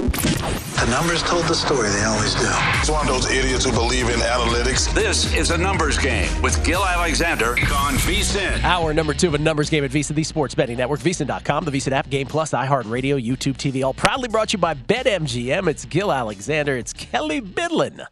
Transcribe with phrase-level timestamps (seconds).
[0.00, 1.90] The numbers told the story.
[1.90, 2.48] They always do.
[2.78, 4.92] It's one of those idiots who believe in analytics.
[4.94, 8.62] This is a numbers game with Gill Alexander on VSIN.
[8.64, 11.70] Hour number two of a numbers game at VSIN, the sports betting network, VSIN.com, the
[11.70, 15.68] VSIN app, Game Plus, iHeartRadio, YouTube TV, all proudly brought to you by BetMGM.
[15.68, 16.78] It's Gill Alexander.
[16.78, 18.06] It's Kelley Bydlon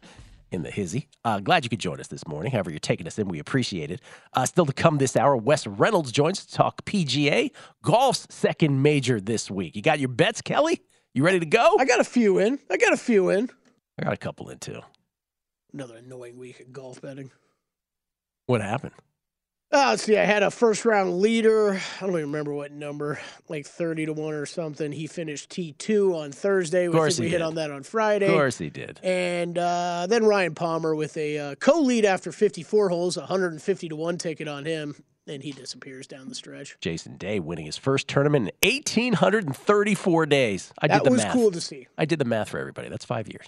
[0.51, 1.07] in the hizzy.
[1.25, 2.51] Uh, glad you could join us this morning.
[2.51, 4.01] However, you're taking us in, we appreciate it.
[4.33, 7.49] Uh, still to come this hour, Wes Reynolds joins to talk PGA,
[7.81, 9.75] golf's second major this week.
[9.75, 10.81] You got your bets, Kelley?
[11.13, 11.75] You ready to go?
[11.79, 12.59] I got a few in.
[12.69, 13.49] I got a few in.
[13.97, 14.81] I got a couple in too.
[15.73, 17.31] Another annoying week at golf betting.
[18.45, 18.93] What happened?
[19.71, 20.17] Uh, let's see.
[20.17, 21.73] I had a first round leader.
[21.97, 24.91] I don't even remember what number, like 30 to 1 or something.
[24.91, 26.85] He finished T2 on Thursday.
[26.85, 27.43] Of course we he hit did.
[27.43, 28.27] on that on Friday.
[28.27, 28.99] Of course he did.
[29.03, 33.95] And uh, then Ryan Palmer with a uh, co lead after 54 holes, 150 to
[33.95, 34.95] 1 ticket on him.
[35.29, 36.75] And he disappears down the stretch.
[36.81, 40.73] Jason Day winning his first tournament in 1,834 days.
[40.79, 41.19] I did the math.
[41.19, 41.87] That was cool to see.
[41.99, 42.89] I did the math for everybody.
[42.89, 43.45] That's five years.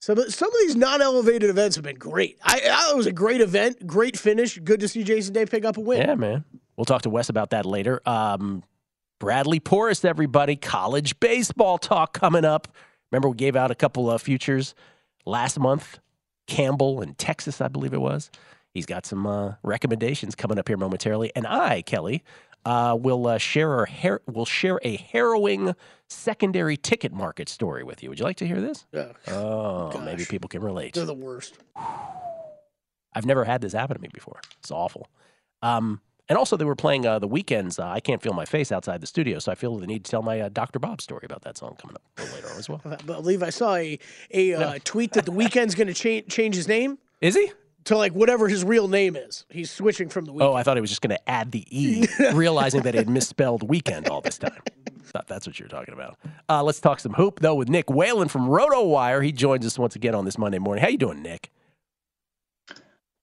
[0.00, 2.38] Some of, some of these non elevated events have been great.
[2.42, 4.58] I, I, it was a great event, great finish.
[4.58, 6.00] Good to see Jason Day pick up a win.
[6.02, 6.44] Yeah, man.
[6.76, 8.02] We'll talk to Wes about that later.
[8.04, 8.64] Um,
[9.20, 10.56] Bradley Porras, everybody.
[10.56, 12.68] College baseball talk coming up.
[13.12, 14.74] Remember, we gave out a couple of futures
[15.24, 16.00] last month.
[16.46, 18.30] Campbell in Texas, I believe it was.
[18.74, 22.24] He's got some uh, recommendations coming up here momentarily, and I, Kelley,
[22.64, 23.86] uh, will uh, share
[24.26, 25.74] will share a harrowing
[26.08, 28.08] secondary ticket market story with you.
[28.08, 28.84] Would you like to hear this?
[28.92, 30.94] Ugh, Oh, maybe people can relate.
[30.94, 31.56] they're the worst.
[33.16, 34.40] I've never had this happen to me before.
[34.58, 35.08] It's awful.
[35.62, 37.78] Um, and also, they were playing uh, the Weeknd's.
[37.78, 40.10] Uh, I can't feel my face outside the studio, so I feel the need to
[40.10, 40.78] tell my uh, Dr.
[40.80, 42.02] Bob story about that song coming up
[42.34, 42.80] later on as well.
[42.86, 43.98] I believe I saw a,
[44.32, 47.52] a uh, tweet that the Weeknd's going to change change his name Is he?
[47.84, 49.44] To like whatever his real name is.
[49.50, 50.42] He's switching from the Weeknd.
[50.42, 53.10] Oh, I thought he was just going to add the E, realizing that he had
[53.10, 54.62] misspelled weekend all this time.
[55.04, 56.18] Thought that's what you're talking about.
[56.48, 59.22] Uh, let's talk some hoop though with Nick Whalen from RotoWire.
[59.24, 60.82] He joins us once again on this Monday morning.
[60.82, 61.50] How you doing, Nick?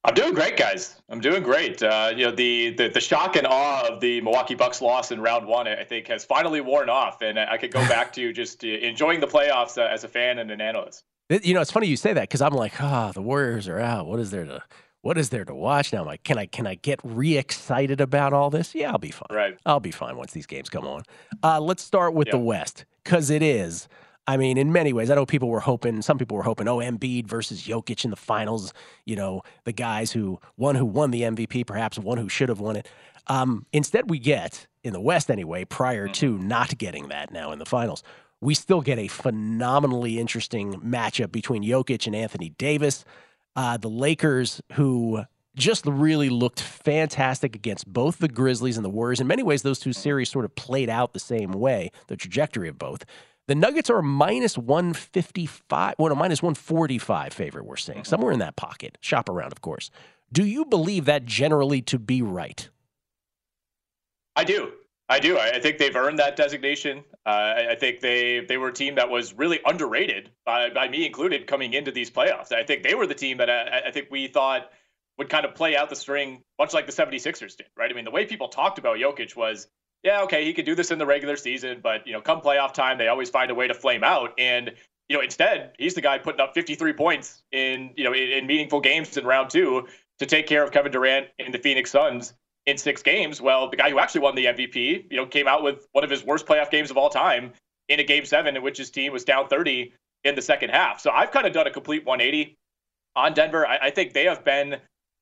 [0.04, 1.00] I'm doing great, guys.
[1.10, 1.84] I'm doing great.
[1.84, 5.22] Uh, you know, the, the the shock and awe of the Milwaukee Bucks loss in
[5.22, 8.64] round one, I think, has finally worn off, and I could go back to just
[8.64, 11.04] uh, enjoying the playoffs uh, as a fan and an analyst.
[11.44, 14.08] You know, it's funny you say that because I'm like, ah, the Warriors are out.
[14.08, 14.64] What is there to
[15.02, 16.02] what is there to watch now?
[16.02, 18.75] I'm like, can I can I get re-excited about all this?
[18.75, 19.28] Yeah, I'll be fine.
[19.31, 19.58] Right.
[19.66, 21.03] I'll be fine once these games come on.
[21.42, 23.88] Uh, let's start with the West because it is.
[24.28, 26.02] I mean, in many ways, I know people were hoping.
[26.03, 28.72] Some people were hoping, oh, Embiid versus Jokic in the finals.
[29.06, 32.59] You know, the guys who one who won the MVP, perhaps one who should have
[32.59, 32.88] won it.
[33.28, 35.66] Um, instead, we get in the West anyway.
[35.66, 38.03] Prior to not getting that now in the finals,
[38.41, 43.06] we still get a phenomenally interesting matchup between Jokic and Anthony Davis.
[43.56, 45.24] Uh, the Lakers, who
[45.56, 49.19] just really looked fantastic against both the Grizzlies and the Warriors.
[49.19, 52.69] In many ways, those two series sort of played out the same way, the trajectory
[52.69, 53.03] of both.
[53.47, 58.56] The Nuggets are minus 155, well, no, minus 145 favorite, we're saying, somewhere in that
[58.56, 58.97] pocket.
[59.01, 59.91] Shop around, of course.
[60.31, 62.69] Do you believe that generally to be right?
[64.35, 64.72] I do.
[65.09, 65.38] I do.
[65.38, 67.03] I I think they've earned that designation.
[67.26, 71.06] Uh, I think they they were a team that was really underrated by, by me
[71.06, 72.51] included coming into these playoffs.
[72.51, 74.72] I think they were the team that I, I think we thought
[75.19, 77.92] would kind of play out the string much like the 76ers did, right?
[77.92, 79.68] I mean, the way people talked about Jokic was,
[80.04, 82.74] yeah, okay, he could do this in the regular season, but you know, come playoff
[82.74, 84.34] time, they always find a way to flame out.
[84.40, 84.72] And
[85.07, 88.48] you know, instead, he's the guy putting up 53 points in you know in, in
[88.48, 89.88] meaningful games in round two
[90.18, 92.34] to take care of Kevin Durant and the Phoenix Suns
[92.66, 93.42] in six games.
[93.42, 96.10] Well, the guy who actually won the MVP, you know, came out with one of
[96.10, 97.54] his worst playoff games of all time
[97.90, 99.94] in a game seven in which his team was down 30
[100.24, 101.00] in the second half.
[101.00, 102.58] So I've kind of done a complete 180
[103.16, 103.68] on Denver.
[103.68, 104.78] I, I think they have been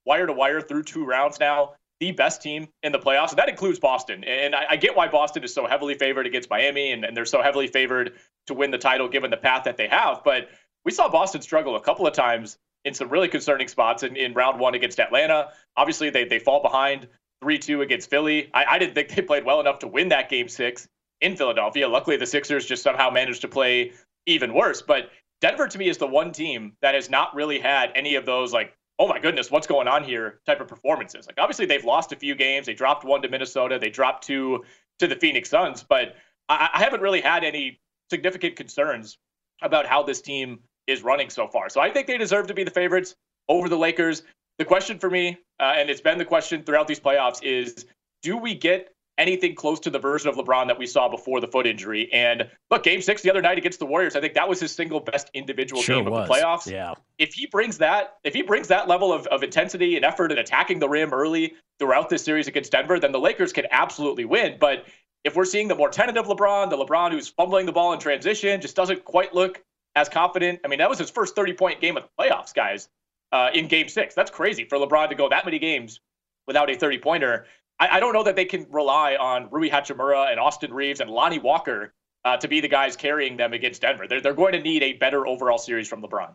[0.05, 1.73] wire to wire through two rounds now.
[1.99, 4.23] the best team in the playoffs, and that includes Boston.
[4.23, 7.25] And I, I get why Boston is so heavily favored against Miami, and, and they're
[7.25, 8.13] so heavily favored
[8.47, 10.21] to win the title given the path that they have.
[10.23, 10.49] But
[10.85, 14.33] we saw Boston struggle a couple of times in some really concerning spots in, in
[14.33, 15.49] round one against Atlanta.
[15.75, 17.07] Obviously, they, they fall behind
[17.41, 18.49] 3 2 against Philly.
[18.53, 20.87] I, I didn't think they played well enough to win that game six
[21.21, 21.87] in Philadelphia.
[21.87, 23.93] Luckily, the Sixers just somehow managed to play
[24.25, 24.81] even worse.
[24.81, 25.09] But
[25.41, 28.53] Denver, to me, is the one team that has not really had any of those,
[28.53, 31.25] like, oh my goodness, what's going on here type of performances.
[31.27, 32.65] Like, obviously, they've lost a few games.
[32.65, 34.63] They dropped one to Minnesota, they dropped two
[34.99, 35.83] to the Phoenix Suns.
[35.83, 36.15] But
[36.49, 39.17] I, I haven't really had any significant concerns
[39.61, 41.69] about how this team is running so far.
[41.69, 43.15] So I think they deserve to be the favorites
[43.47, 44.23] over the Lakers.
[44.59, 47.85] The question for me, uh, and it's been the question throughout these playoffs, is
[48.21, 51.47] do we get anything close to the version of LeBron that we saw before the
[51.47, 52.11] foot injury?
[52.11, 54.73] And look, game six the other night against the Warriors, I think that was his
[54.73, 56.21] single best individual Sure game was.
[56.21, 56.69] of the playoffs.
[56.69, 56.93] Yeah.
[57.17, 60.39] If he brings that, if he brings that level of, of intensity and effort and
[60.39, 64.57] attacking the rim early throughout this series against Denver, then the Lakers can absolutely win.
[64.59, 64.85] But
[65.23, 68.59] if we're seeing the more tentative LeBron, the LeBron who's fumbling the ball in transition,
[68.59, 69.63] just doesn't quite look
[69.95, 70.59] as confident.
[70.65, 72.89] I mean, that was his first 30 point game of the playoffs, guys,
[73.31, 74.15] uh, in game six.
[74.15, 75.99] That's crazy for LeBron to go that many games
[76.47, 77.45] without a 30 pointer.
[77.79, 81.09] I, I don't know that they can rely on Rui Hachimura and Austin Reaves and
[81.09, 81.93] Lonnie Walker
[82.25, 84.07] uh, to be the guys carrying them against Denver.
[84.07, 86.33] They're, they're going to need a better overall series from LeBron.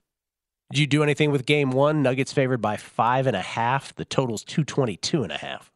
[0.73, 2.03] Did you do anything with game one?
[2.03, 3.95] Nuggets favored by five and a half.
[3.95, 5.71] The total's 222 and a half.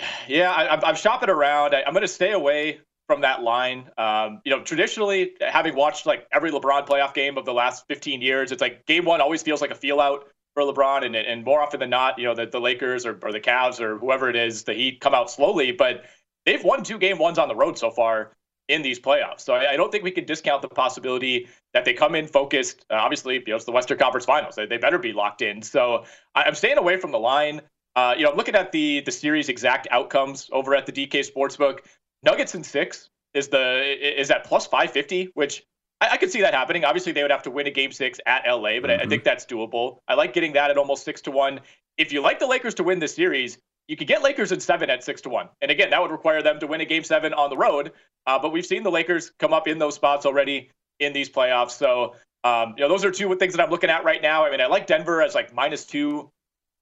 [0.28, 1.74] Yeah, I, I'm- I'm shopping around.
[1.74, 3.90] I, I'm going to stay away from that line.
[3.96, 8.20] Um, you know, traditionally, having watched like every LeBron playoff game of the last 15
[8.20, 11.44] years, it's like game one always feels like a feel out for LeBron, and and
[11.44, 14.28] more often than not, you know, the, the Lakers or, or the Cavs or whoever
[14.28, 16.04] it is, the Heat come out slowly, but
[16.44, 18.32] they've won two game ones on the road so far
[18.68, 19.40] in these playoffs.
[19.40, 22.84] So I, I don't think we can discount the possibility that they come in focused.
[22.90, 25.62] Uh, obviously, you know, it's the Western Conference Finals; they, they better be locked in.
[25.62, 26.04] So
[26.34, 27.62] I, I'm staying away from the line.
[27.96, 31.26] Uh, you know, I'm looking at the the series exact outcomes over at the DK
[31.28, 31.80] Sportsbook.
[32.22, 35.64] Nuggets in six is the is at plus 550, which
[36.00, 36.84] I, I could see that happening.
[36.84, 39.24] Obviously, they would have to win a game six at LA, but I, I think
[39.24, 39.98] that's doable.
[40.08, 41.60] I like getting that at almost six to one.
[41.96, 44.90] If you like the Lakers to win this series, you could get Lakers in seven
[44.90, 45.48] at six to one.
[45.60, 47.92] And again, that would require them to win a game seven on the road.
[48.26, 51.70] Uh, but we've seen the Lakers come up in those spots already in these playoffs.
[51.70, 52.14] So
[52.44, 54.44] um, you know, those are two things that I'm looking at right now.
[54.44, 56.30] I mean, I like Denver as like minus two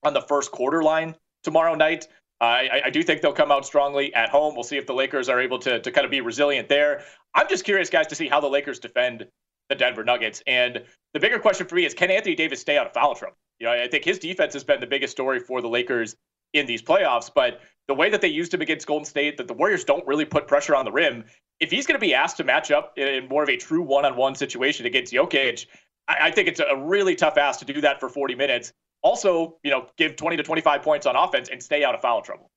[0.03, 2.09] on the first quarter line tomorrow night.
[2.41, 4.55] I, I do think they'll come out strongly at home.
[4.55, 7.03] We'll see if the Lakers are able to, to kind of be resilient there.
[7.35, 9.27] I'm just curious, guys, to see how the Lakers defend
[9.69, 10.43] the Denver Nuggets.
[10.47, 10.83] And
[11.15, 13.37] the bigger question for me is can Anthony Davis stay out of foul trouble?
[13.59, 16.15] You know, I think his defense has been the biggest story for the Lakers
[16.53, 19.55] in these playoffs, but the way that they used him against Golden State, that the
[19.55, 21.25] Warriors don't really put pressure on the rim.
[21.61, 24.35] If he's going to be asked to match up in more of a true one-on-one
[24.35, 25.67] situation against Jokic,
[26.09, 28.73] I, I think it's a really tough ask to do that for 40 minutes.
[29.03, 32.23] Also, you know, give 20 to 25 points on offense and stay out of foul
[32.23, 32.51] trouble.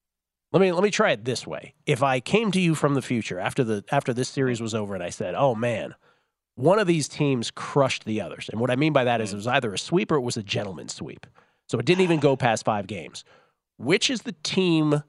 [0.52, 1.76] Let me let me try it this way.
[1.86, 4.96] If I came to you from the future after the after this series was over
[4.96, 5.94] and I said, "Oh man,
[6.56, 9.36] one of these teams crushed the others." And what I mean by that is it
[9.36, 9.38] mm.
[9.38, 11.28] was either a sweep or it was a gentleman's sweep.
[11.68, 13.24] So it didn't even go past 5 games.
[13.78, 15.04] Which is the team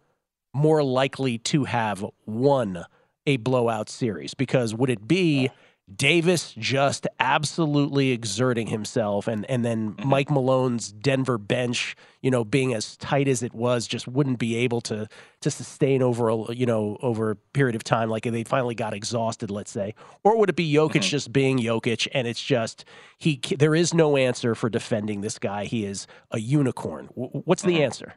[0.52, 2.84] more likely to have won
[3.26, 4.34] a blowout series?
[4.34, 5.50] Because would it be
[5.94, 10.08] Davis just absolutely exerting himself and and then mm-hmm.
[10.08, 14.56] Mike Malone's Denver bench, you know, being as tight as it was just wouldn't be
[14.56, 15.08] able to
[15.40, 18.94] to sustain over a you know, over a period of time like they finally got
[18.94, 19.94] exhausted, let's say.
[20.22, 21.00] Or would it be Jokic mm-hmm.
[21.00, 22.85] just being Jokic and it's just
[23.18, 25.64] he there is no answer for defending this guy.
[25.64, 27.06] He is a unicorn.
[27.14, 27.82] What's the mm-hmm.
[27.82, 28.14] answer?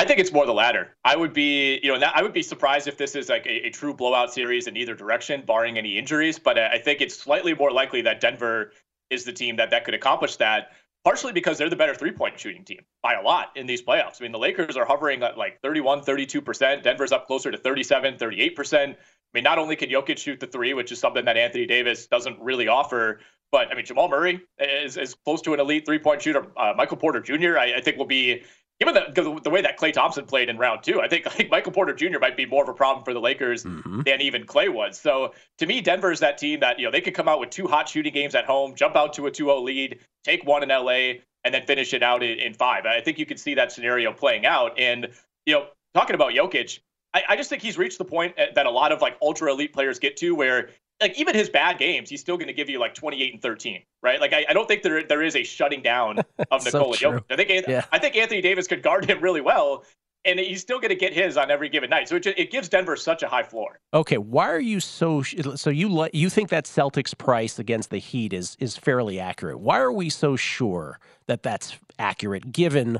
[0.00, 0.96] I think it's more the latter.
[1.04, 3.70] I would be, you know, I would be surprised if this is like a, a
[3.70, 6.38] true blowout series in either direction, barring any injuries.
[6.38, 8.72] But I think it's slightly more likely that Denver
[9.10, 10.70] is the team that that could accomplish that.
[11.04, 14.20] Partially because they're the better three-point shooting team by a lot in these playoffs.
[14.20, 16.82] I mean, the Lakers are hovering at like 31, 32%.
[16.82, 18.74] Denver's up closer to 37, 38%.
[18.74, 18.96] I
[19.34, 22.40] mean, not only can Jokic shoot the three, which is something that Anthony Davis doesn't
[22.40, 23.20] really offer,
[23.52, 26.46] but I mean, Jamal Murray is, close to an elite three-point shooter.
[26.56, 28.44] Uh, Michael Porter Jr., I, I think, will be
[28.80, 31.72] given the, the way that Klay Thompson played in round two, I think like Michael
[31.72, 32.18] Porter Jr.
[32.18, 33.64] might be more of a problem for the Lakers
[34.04, 34.98] than even Klay was.
[34.98, 37.50] So to me, Denver is that team that you know they could come out with
[37.50, 40.70] two hot shooting games at home, jump out to a 2-0 lead, take one in
[40.70, 42.86] LA, and then finish it out in, in five.
[42.86, 44.78] I think you could see that scenario playing out.
[44.78, 45.08] And
[45.46, 46.80] you know, talking about Jokic,
[47.12, 49.52] I, I just think he's reached the point uh, that a lot of like ultra
[49.52, 52.68] elite players get to where like even his bad games, he's still going to give
[52.68, 54.20] you like 28 and 13, right?
[54.20, 56.18] Like I, I don't think there there is a shutting down
[56.50, 57.10] of So Nikola true.
[57.10, 57.24] Jokic.
[57.30, 57.84] I think Yeah.
[57.92, 59.84] I think Anthony Davis could guard him really well,
[60.24, 62.08] and he's still going to get his on every given night.
[62.08, 63.80] So it, it gives Denver such a high floor.
[63.94, 67.98] Okay, why are you so so you li- you think that Celtics price against the
[67.98, 69.60] Heat is is fairly accurate?
[69.60, 72.98] Why are we so sure that that's accurate given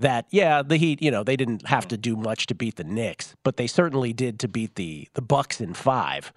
[0.00, 2.84] that yeah, the Heat, you know, they didn't have to do much to beat the
[2.84, 6.32] Knicks, but they certainly did to beat the the Bucks in 5.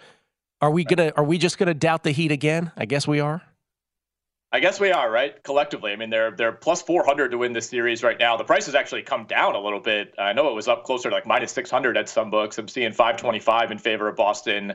[0.61, 2.71] Are we to are we just to doubt the Heat again?
[2.75, 3.43] I guess we are.
[4.51, 5.91] I guess we are right collectively.
[5.91, 8.37] I mean, they're they're plus 400 to win this series right now.
[8.37, 10.15] The price has actually come down a little bit.
[10.17, 12.57] I know it was up closer to like minus 600 at some books.
[12.57, 14.73] I'm seeing 525 in favor of Boston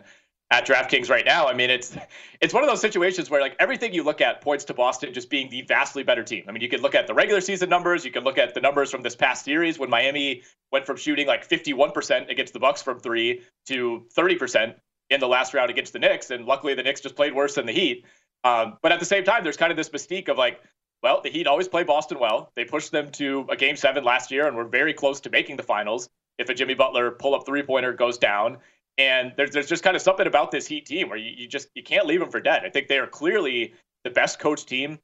[0.53, 1.49] at DraftKings right now.
[1.49, 1.97] I mean, it's
[2.41, 5.31] it's one of those situations where like everything you look at points to Boston just
[5.31, 6.45] being the vastly better team.
[6.47, 8.61] I mean, you could look at the regular season numbers, you can look at the
[8.61, 12.83] numbers from this past series when Miami went from shooting like 51% against the Bucks
[12.83, 14.75] from 3 to 30%
[15.13, 17.67] in the last round against the Knicks, and luckily the Knicks just played worse than
[17.67, 18.05] the Heat.
[18.45, 20.61] Um, but at the same time, there's kind of this mystique of like,
[21.03, 22.51] well, the Heat always play Boston well.
[22.57, 25.57] They pushed them to a game seven last year and were very close to making
[25.57, 28.59] the finals if a Jimmy Butler pull up three pointer goes down.
[28.99, 31.69] And there's there's just kind of something about this Heat team where you, you just
[31.75, 32.63] you can't leave them for dead.
[32.65, 34.99] I think they are clearly the best coached team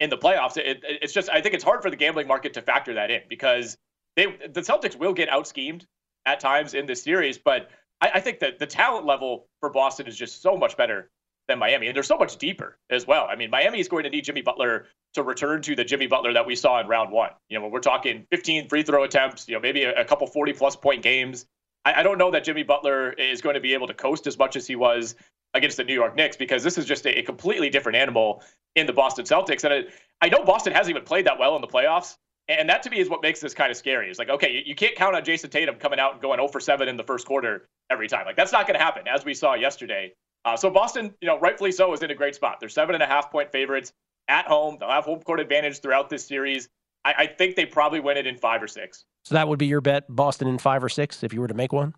[0.00, 0.56] in the playoffs.
[0.56, 3.10] It, it, it's just I think it's hard for the gambling market to factor that
[3.10, 3.76] in because
[4.14, 5.86] they the Celtics will get out schemed
[6.24, 10.06] at times in this series, but I, I think that the talent level for Boston
[10.06, 11.10] is just so much better
[11.48, 11.86] than Miami.
[11.86, 13.26] And they're so much deeper as well.
[13.30, 16.32] I mean, Miami is going to need Jimmy Butler to return to the Jimmy Butler
[16.32, 17.30] that we saw in round one.
[17.48, 20.26] You know, when we're talking 15 free throw attempts, you know, maybe a, a couple
[20.26, 21.46] 40 plus point games.
[21.84, 24.36] I, I, don't know that Jimmy Butler is going to be able to coast as
[24.36, 25.14] much as he was
[25.54, 28.42] against the New York Knicks because this is just a, a completely different animal
[28.74, 29.64] in the Boston Celtics.
[29.64, 32.16] And I, I know Boston hasn't even played that well in the playoffs.
[32.48, 34.08] And that to me is what makes this kind of scary.
[34.08, 36.48] It's like, okay, you, you can't count on Jayson Tatum coming out and going 0
[36.48, 38.24] for 7 in the first quarter every time.
[38.24, 40.12] Like, that's not going to happen, as we saw yesterday.
[40.44, 42.60] Uh, so Boston, you know, rightfully so, is in a great spot.
[42.60, 43.92] They're seven and a half point favorites
[44.28, 44.76] at home.
[44.78, 46.68] They'll have home court advantage throughout this series.
[47.04, 49.04] I, I think they probably win it in five or six.
[49.24, 51.54] So that would be your bet, Boston in five or six, if you were to
[51.54, 51.94] make one.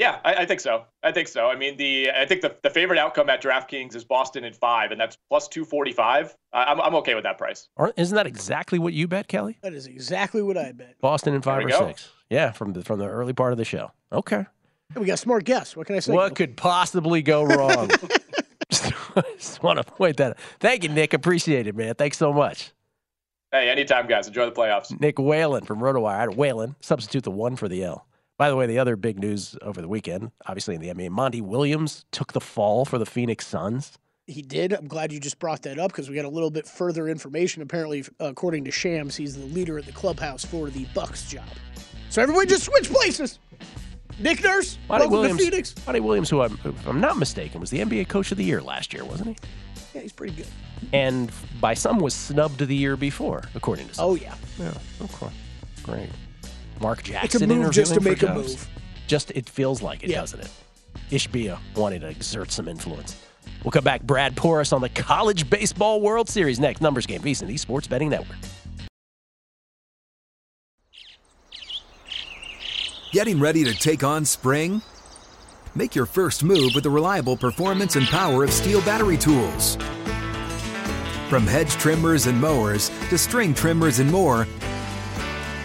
[0.00, 0.86] Yeah, I, I, think so.
[1.02, 1.48] I think so.
[1.48, 4.92] I mean, the I think the, the favorite outcome at DraftKings is Boston in five,
[4.92, 6.34] and that's plus two forty five.
[6.54, 7.68] I'm I'm okay with that price.
[7.98, 9.58] Isn't that exactly what you bet, Kelley?
[9.62, 10.98] That is exactly what I bet.
[11.02, 11.88] Boston in five or go.
[11.88, 12.08] six.
[12.30, 13.92] Yeah, from the from the early part of the show.
[14.10, 14.46] Okay.
[14.96, 15.76] We got smart guests.
[15.76, 16.14] What can I say?
[16.14, 17.90] What could possibly go wrong?
[18.70, 20.38] just, want to point that out.
[20.60, 21.12] Thank you, Nick.
[21.12, 21.94] Appreciate it, man.
[21.94, 22.72] Thanks so much.
[23.52, 24.26] Hey, anytime, guys.
[24.26, 24.98] Enjoy the playoffs.
[24.98, 26.34] Nick Whalen from RotoWire.
[26.34, 28.06] Whalen, substitute the one for the L.
[28.40, 31.42] By the way, the other big news over the weekend, obviously in the NBA, Monty
[31.42, 33.98] Williams took the fall for the Phoenix Suns.
[34.26, 34.72] He did.
[34.72, 37.60] I'm glad you just brought that up because we got a little bit further information.
[37.60, 41.44] Apparently, according to Shams, he's the leader at the clubhouse for the Bucks job.
[42.08, 43.40] So everybody just switch places.
[44.18, 45.74] Nick Nurse, Monty Williams, Phoenix.
[45.84, 48.62] Monty Williams, who I'm, if I'm not mistaken, was the NBA Coach of the Year
[48.62, 49.48] last year, wasn't he?
[49.94, 50.48] Yeah, he's pretty good.
[50.94, 51.30] And
[51.60, 54.06] by some was snubbed the year before, according to some.
[54.06, 54.34] Oh yeah.
[54.58, 54.72] Yeah.
[55.02, 55.28] Okay.
[55.82, 56.08] Great.
[56.80, 58.68] Mark Jackson it's a move just to make a move.
[59.06, 60.20] Just it feels like it, yeah.
[60.20, 60.50] doesn't it?
[61.10, 63.16] Ishbia wanting to exert some influence.
[63.64, 64.02] We'll come back.
[64.02, 66.80] Brad Porras on the College Baseball World Series next.
[66.80, 67.20] Numbers game.
[67.20, 68.38] VSiN, the Sports Betting Network.
[73.12, 74.80] Getting ready to take on spring?
[75.74, 79.76] Make your first move with the reliable performance and power of STIHL battery tools.
[81.28, 84.46] From hedge trimmers and mowers to string trimmers and more,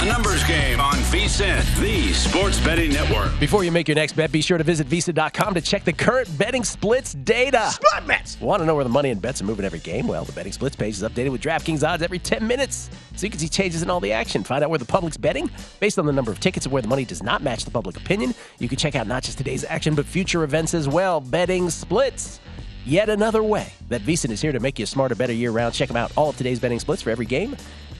[0.00, 3.36] A numbers game on VSiN, the sports betting network.
[3.40, 6.38] Before you make your next bet, be sure to visit VSiN.com to check the current
[6.38, 7.68] betting splits data.
[7.72, 8.40] Split bets!
[8.40, 10.06] Want to know where the money and bets are moving every game?
[10.06, 12.90] Well, the betting splits page is updated with DraftKings odds every 10 minutes.
[13.16, 14.44] So you can see changes in all the action.
[14.44, 15.50] Find out where the public's betting
[15.80, 17.96] based on the number of tickets and where the money does not match the public
[17.96, 18.36] opinion.
[18.60, 21.20] You can check out not just today's action, but future events as well.
[21.20, 22.38] Betting splits
[22.86, 25.74] yet another way that VSiN is here to make you a smarter, better year round.
[25.74, 27.56] Check them out all of today's betting splits for every game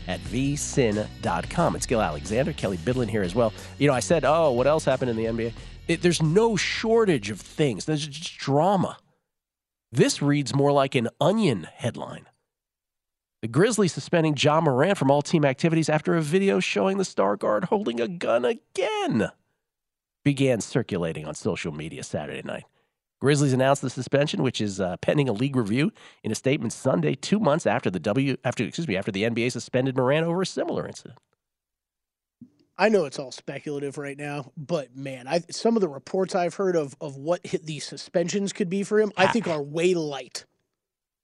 [0.08, 1.76] at vsin.com.
[1.76, 3.52] It's Gill Alexander, Kelley Bydlon here as well.
[3.78, 5.52] You know, I said, oh, what else happened in the NBA?
[5.86, 8.96] It, there's no shortage of things, there's just drama.
[9.92, 12.26] This reads more like an onion headline.
[13.40, 17.36] The Grizzlies suspending Ja Morant from all team activities after a video showing the star
[17.36, 19.30] guard holding a gun again
[20.24, 22.64] began circulating on social media Saturday night.
[23.20, 27.14] Grizzlies announced the suspension, which is uh, pending a league review, in a statement Sunday,
[27.14, 30.46] two months after the W after excuse me after the NBA suspended Morant over a
[30.46, 31.18] similar incident.
[32.80, 36.54] I know it's all speculative right now, but man, I some of the reports I've
[36.54, 39.94] heard of of what hit these suspensions could be for him, I think are way
[39.94, 40.44] light.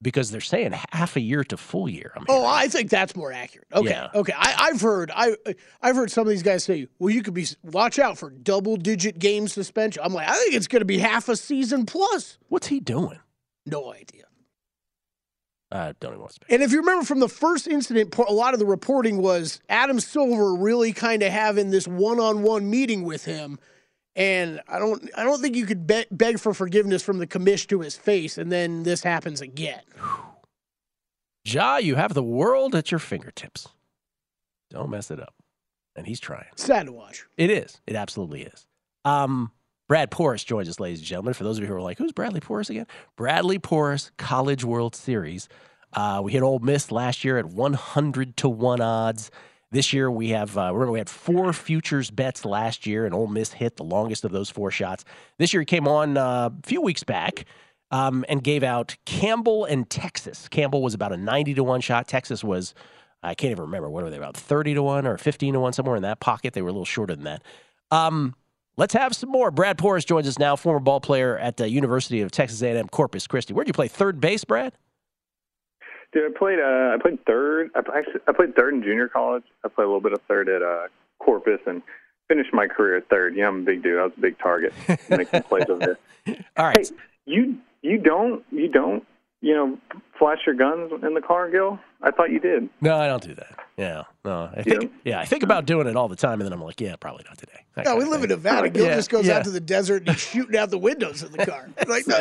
[0.01, 2.11] Because they're saying half a year to full year.
[2.15, 3.67] I mean, Oh, I think that's more accurate.
[3.73, 4.09] Okay, Yeah.
[4.13, 4.33] okay.
[4.35, 5.35] I, I've heard I
[5.81, 8.75] I've heard some of these guys say, "Well, you could be watch out for double
[8.75, 12.37] digit game suspension." I'm like, I think it's going to be half a season plus.
[12.49, 13.19] what's he doing?
[13.65, 14.23] No idea.
[15.71, 16.51] I don't even want to speak.
[16.51, 19.99] And if you remember from the first incident, a lot of the reporting was Adam
[19.99, 23.57] Silver really kind of having this one-on-one meeting with him,
[24.15, 27.67] and I don't, I don't think you could be- beg for forgiveness from the commish
[27.67, 29.81] to his face, and then this happens again.
[31.47, 33.67] Ja, you have the world at your fingertips.
[34.71, 35.35] Don't mess it up.
[35.95, 36.47] And he's trying.
[36.55, 37.23] Sad to watch.
[37.37, 37.79] It is.
[37.85, 38.65] It absolutely is.
[39.05, 39.51] Um,
[39.87, 41.35] Brad Porras joins us, ladies and gentlemen.
[41.35, 42.87] For those of you who are like, who's Bradley Porras again?
[43.15, 45.47] Bradley Porras, College World Series.
[45.93, 49.29] Uh, we hit Ole Miss last year at 100 to 1 odds.
[49.75, 53.27] This year we have, uh, remember, we had four futures bets last year, and Ole
[53.27, 55.03] Miss hit the longest of those four shots.
[55.37, 57.43] This year he came on uh, a few weeks back
[57.91, 60.47] um, and gave out Campbell and Texas.
[60.47, 62.07] Campbell was about a 90 to 1 shot.
[62.07, 62.73] Texas was,
[63.21, 65.73] I can't even remember, what were they, about 30 to 1 or 15 to 1,
[65.73, 66.53] somewhere in that pocket.
[66.53, 67.43] They were a little shorter than that.
[67.91, 68.33] Um,
[68.77, 69.51] let's have some more.
[69.51, 73.27] Brad Porras joins us now, former ball player at the University of Texas A&M Corpus
[73.27, 73.53] Christi.
[73.53, 74.71] Where'd you play third base, Brad?
[76.15, 76.59] Dude, I played.
[76.59, 77.71] Uh, I played third.
[77.75, 79.43] I actually I played third in junior college.
[79.65, 80.87] I played a little bit of third at uh,
[81.19, 81.81] Corpus and
[82.29, 83.35] finished my career at third.
[83.35, 83.99] Yeah, I'm a big dude.
[83.99, 84.73] I was a big target.
[85.09, 86.37] Making plays over there.
[86.55, 86.77] All right.
[86.77, 86.95] Hey,
[87.25, 89.05] you you don't you don't
[89.41, 89.77] you know
[90.17, 91.79] flash your guns in the car, Gill?
[92.01, 92.69] I thought you did.
[92.79, 93.64] No, I don't do that.
[93.77, 94.49] Yeah, no.
[94.55, 96.79] I think, yeah, I think about doing it all the time, and then I'm like,
[96.79, 97.65] yeah, probably not today.
[97.75, 98.29] That Yeah, kind we live in.
[98.29, 98.69] Nevada.
[98.69, 99.37] Gill Yeah, just goes yeah.
[99.37, 101.69] out to the desert and he's shooting out the windows in the car.
[101.87, 102.19] Like, no,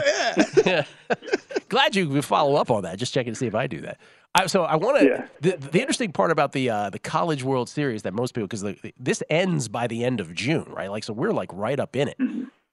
[0.66, 0.84] yeah.
[1.68, 2.98] Glad you follow up on that.
[2.98, 3.98] Just checking to see if I do that.
[4.34, 5.04] I, so I want to.
[5.06, 5.26] Yeah.
[5.40, 8.64] The, the interesting part about the uh, the College World Series that most people because
[8.98, 10.90] this ends by the end of June, right?
[10.90, 12.16] Like so, we're like right up in it.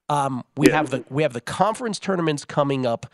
[0.08, 3.06] Um, we have the we have the conference tournaments coming up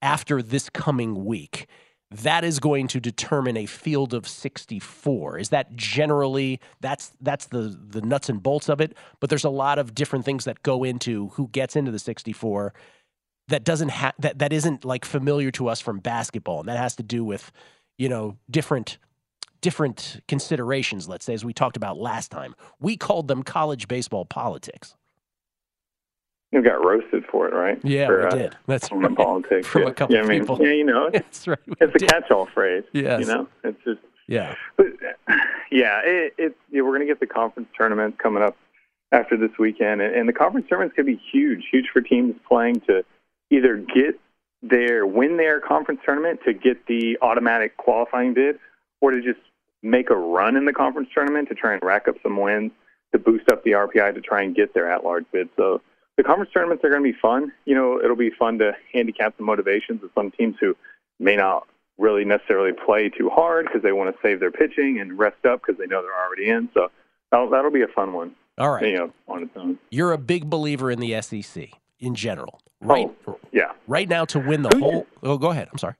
[0.00, 1.66] after this coming week.
[2.12, 5.38] That is going to determine a field of 64.
[5.38, 8.96] Is that generally that's that's the the nuts and bolts of it?
[9.20, 12.74] But there's a lot of different things that go into who gets into the 64
[13.50, 16.96] that doesn't have that that isn't like familiar to us from basketball and that has
[16.96, 17.52] to do with
[17.98, 18.98] you know different
[19.60, 24.24] different considerations let's say as we talked about last time we called them college baseball
[24.24, 24.94] politics
[26.52, 27.78] You got roasted for it, right?
[27.84, 28.56] Yeah, for, we uh, did.
[28.66, 29.16] That's from the right.
[29.16, 29.92] politics From a yeah.
[29.92, 30.58] couple yeah, I mean, people.
[30.60, 31.58] Yeah, you know, it's, That's right.
[31.80, 32.84] it's a catch-all phrase.
[32.92, 34.86] Yeah, you know, it's just yeah But
[35.70, 38.56] yeah, it, it yeah, we're going to get the conference tournament coming up
[39.12, 42.34] after this weekend, and, and the conference tournament's going to be huge, huge for teams
[42.48, 43.04] playing to
[43.50, 44.18] either get
[44.62, 48.58] their win their conference tournament to get the automatic qualifying bid,
[49.00, 49.40] or to just
[49.82, 52.72] make a run in the conference tournament to try and rack up some wins
[53.12, 55.48] to boost up the RPI to try and get their at-large bid.
[55.56, 55.80] So
[56.20, 57.50] the conference tournaments are going to be fun.
[57.64, 60.76] You know, it'll be fun to handicap the motivations of some teams who
[61.18, 65.18] may not really necessarily play too hard because they want to save their pitching and
[65.18, 66.68] rest up because they know they're already in.
[66.74, 66.90] So
[67.30, 68.34] that'll, that'll be a fun one.
[68.58, 68.84] all right.
[68.84, 69.78] You know, on its own.
[69.90, 72.60] you're a big believer in the sec in general.
[72.82, 73.72] Right Oh, yeah.
[73.86, 75.68] right now to win the whole oh go ahead.
[75.72, 75.94] I'm sorry.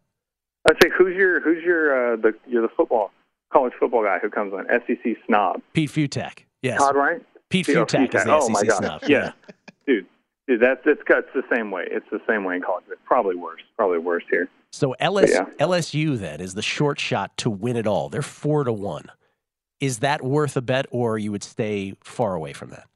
[0.68, 3.11] I'd say who's your who's your uh, the you're the football
[3.50, 5.62] college football guy who comes on SEC snob?
[5.72, 6.40] Pete Fiutak.
[6.62, 6.78] Yes.
[6.78, 9.02] Todd Wright pete Oh, Fiutak is the oh sec snob.
[9.09, 9.33] Yeah
[9.90, 10.07] dude
[10.46, 13.37] dude that's it's it's the same way it's the same way in college but probably
[13.37, 15.46] worse probably worse here So LS, yeah.
[15.59, 18.09] LSU then is the short shot to win it all.
[18.09, 19.07] They're four to one.
[19.81, 22.87] Is that worth a bet, or you would stay far away from that?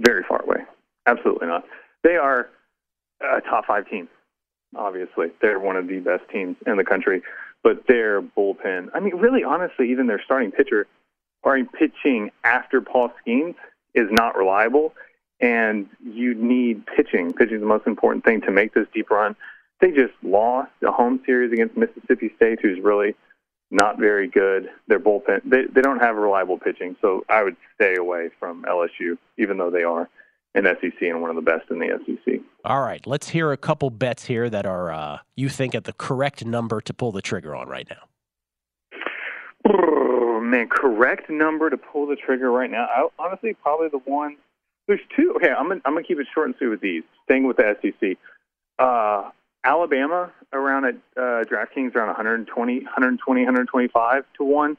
[0.00, 0.64] very far away
[1.06, 1.64] absolutely not
[2.04, 2.48] they are
[3.20, 4.08] a top five team
[4.76, 7.22] obviously they're one of the best teams in the country
[7.62, 10.86] but their bullpen I mean really honestly even their starting pitcher
[11.40, 13.54] starting pitching after Paul Skenes
[13.94, 14.92] is not reliable
[15.40, 17.32] and you need pitching.
[17.32, 19.36] Pitching is the most important thing to make this deep run.
[19.80, 23.14] They just lost a home series against Mississippi State, who's really
[23.70, 24.68] not very good.
[24.88, 29.18] Their bullpen, they, they don't have reliable pitching, so I would stay away from LSU,
[29.36, 30.08] even though they are
[30.54, 32.40] an SEC and one of the best in the SEC.
[32.64, 35.92] All right, let's hear a couple bets here that are uh, you think at the
[35.92, 38.08] correct number to pull the trigger on right now.
[39.68, 42.86] Oh, man, correct number to pull the trigger right now.
[42.86, 44.36] I, honestly, probably the one.
[44.88, 45.34] There's two.
[45.36, 47.04] Okay, I'm gonna, I'm gonna keep it short and sweet with these.
[47.24, 48.18] Staying with the SEC,
[48.78, 49.30] uh,
[49.64, 54.76] Alabama around at uh, DraftKings around 120, 120, 125 to one.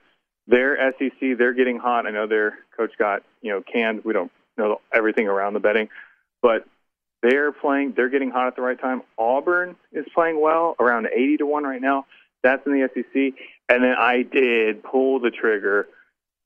[0.48, 2.08] Their SEC, they're getting hot.
[2.08, 4.04] I know their coach got you know canned.
[4.04, 5.89] We don't know everything around the betting,
[6.41, 6.65] but
[7.22, 7.93] They're playing.
[7.95, 9.02] They're getting hot at the right time.
[9.17, 12.06] Auburn is playing well, around eighty to one right now.
[12.43, 13.34] That's in the SEC.
[13.67, 15.88] And then I did pull the trigger,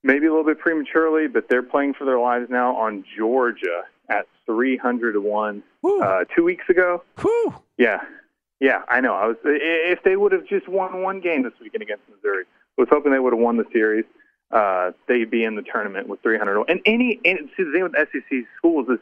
[0.04, 4.28] maybe a little bit prematurely, but they're playing for their lives now on Georgia at
[4.46, 7.04] three hundred to one uh, two weeks ago.
[7.22, 7.56] Whew.
[7.78, 8.02] Yeah,
[8.60, 9.14] yeah, I know.
[9.14, 12.46] I was if they would have just won one game this weekend against Missouri,
[12.78, 14.06] I was hoping they would have won the series.
[14.52, 16.66] Uh, they'd be in the tournament with 300.
[16.70, 19.00] And any, and see, the thing with SEC schools is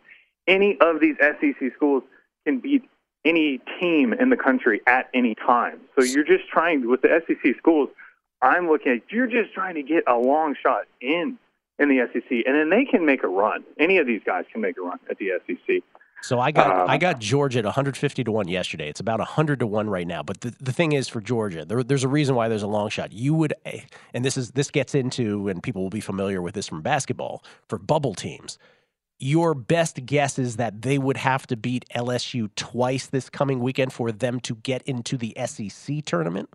[0.48, 2.04] any of these SEC schools
[2.46, 2.84] can beat
[3.26, 5.80] any team in the country at any time.
[5.96, 7.90] So you're just trying with the SEC schools.
[8.42, 11.38] I'm looking at you're just trying to get a long shot in
[11.80, 13.64] in the SEC, and then they can make a run.
[13.80, 15.84] Any of these guys can make a run at the SEC.
[16.22, 18.88] So I got Um, I got Georgia at 150 to one yesterday.
[18.88, 20.22] It's about 100 to one right now.
[20.22, 22.90] But the, the thing is, for Georgia, there, there's a reason why there's a long
[22.90, 23.12] shot.
[23.12, 23.54] You would,
[24.14, 27.44] and this is this gets into, and people will be familiar with this from basketball
[27.68, 28.60] for bubble teams.
[29.18, 33.94] Your best guess is that they would have to beat LSU twice this coming weekend
[33.94, 36.50] for them to get into the SEC tournament.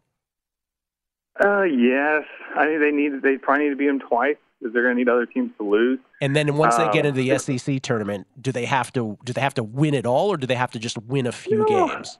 [1.44, 2.24] Uh, yes,
[2.56, 4.98] I think they need they probably need to beat them twice because they're going to
[4.98, 5.98] need other teams to lose.
[6.20, 9.32] And then once they get Um, into the SEC tournament, do they have to do
[9.32, 11.58] they have to win it all, or do they have to just win a few
[11.58, 11.64] No.
[11.64, 12.18] games?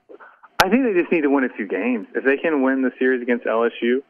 [0.62, 2.07] I think they just need to win a few games.
[2.14, 4.02] If they can win the series against LSU,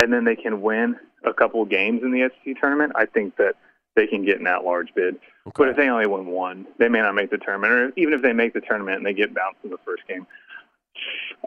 [0.00, 3.36] and then they can win a couple of games in the SEC tournament, I think
[3.36, 3.56] that
[3.96, 5.16] they can get in that large bid.
[5.56, 7.72] But if they only win one, they may not make the tournament.
[7.72, 10.26] Or even if they make the tournament and they get bounced in the first game,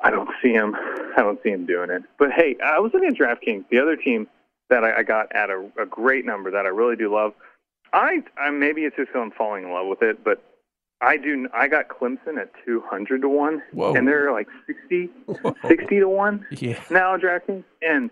[0.03, 0.75] I don't see him.
[0.75, 2.03] I don't see him doing it.
[2.19, 4.27] But hey, I was looking at DraftKings, the other team
[4.69, 7.33] that I, I got at a, a great number that I really do love.
[7.93, 10.43] I, I maybe it's just I'm falling in love with it, but
[11.01, 11.47] I do.
[11.53, 13.93] I got Clemson at two hundred to one, Whoa.
[13.93, 15.09] and they're like 60,
[15.67, 16.79] 60 to one Yeah.
[16.89, 18.09] now DraftKings, and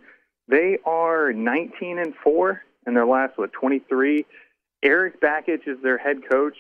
[0.47, 4.25] they are nineteen and four, and their last what twenty three.
[4.83, 6.55] Erik Bakich is their head coach.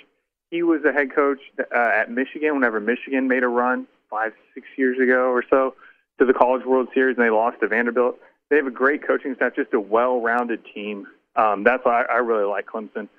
[0.49, 4.67] He was the head coach uh, at Michigan whenever Michigan made a run five, six
[4.77, 5.75] years ago or so
[6.19, 8.17] to the College World Series, and they lost to Vanderbilt.
[8.49, 11.07] They have a great coaching staff, just a well-rounded team.
[11.35, 13.09] Um, that's why I, I really like Clemson.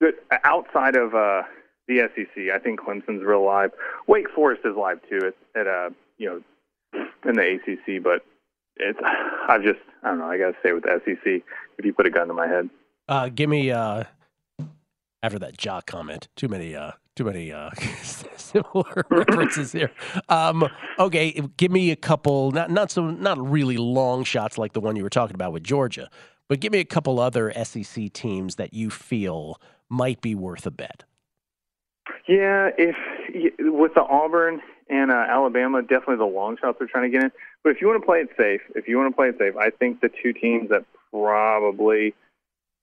[0.00, 1.42] But outside of uh,
[1.88, 3.70] the SEC, I think Clemson's real live.
[4.06, 5.20] Wake Forest is live too.
[5.22, 6.28] It's at uh, you
[6.92, 8.24] know in the ACC, but
[8.76, 10.26] it's I just I don't know.
[10.26, 11.42] I got to stay with the SEC.
[11.78, 12.68] If you put a gun to my head,
[13.08, 14.04] Uh, give me uh,
[15.22, 16.28] after that jock comment.
[16.36, 17.70] Too many uh, too many uh,
[18.54, 19.90] similar references here.
[20.28, 22.50] Um, okay, give me a couple.
[22.52, 25.64] Not not so not really long shots like the one you were talking about with
[25.64, 26.08] Georgia,
[26.48, 30.70] but give me a couple other SEC teams that you feel might be worth a
[30.70, 31.04] bet.
[32.26, 32.70] yeah.
[32.78, 32.96] If
[33.60, 37.32] with the Auburn and uh, Alabama, definitely the long shots are trying to get in.
[37.62, 39.56] But if you want to play it safe, if you want to play it safe,
[39.56, 42.14] I think the two teams that probably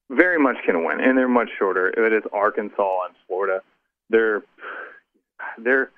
[0.10, 1.90] very much can win, and they're much shorter.
[1.90, 3.62] It is Arkansas and Florida.
[4.10, 4.44] They're
[5.64, 5.92] they're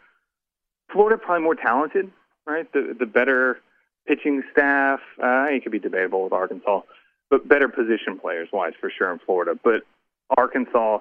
[0.91, 2.11] Florida probably more talented,
[2.45, 2.71] right?
[2.71, 3.59] The the better
[4.07, 4.99] pitching staff.
[5.21, 6.81] Uh, it could be debatable with Arkansas,
[7.29, 9.57] but better position players wise for sure in Florida.
[9.61, 9.83] But
[10.37, 10.99] Arkansas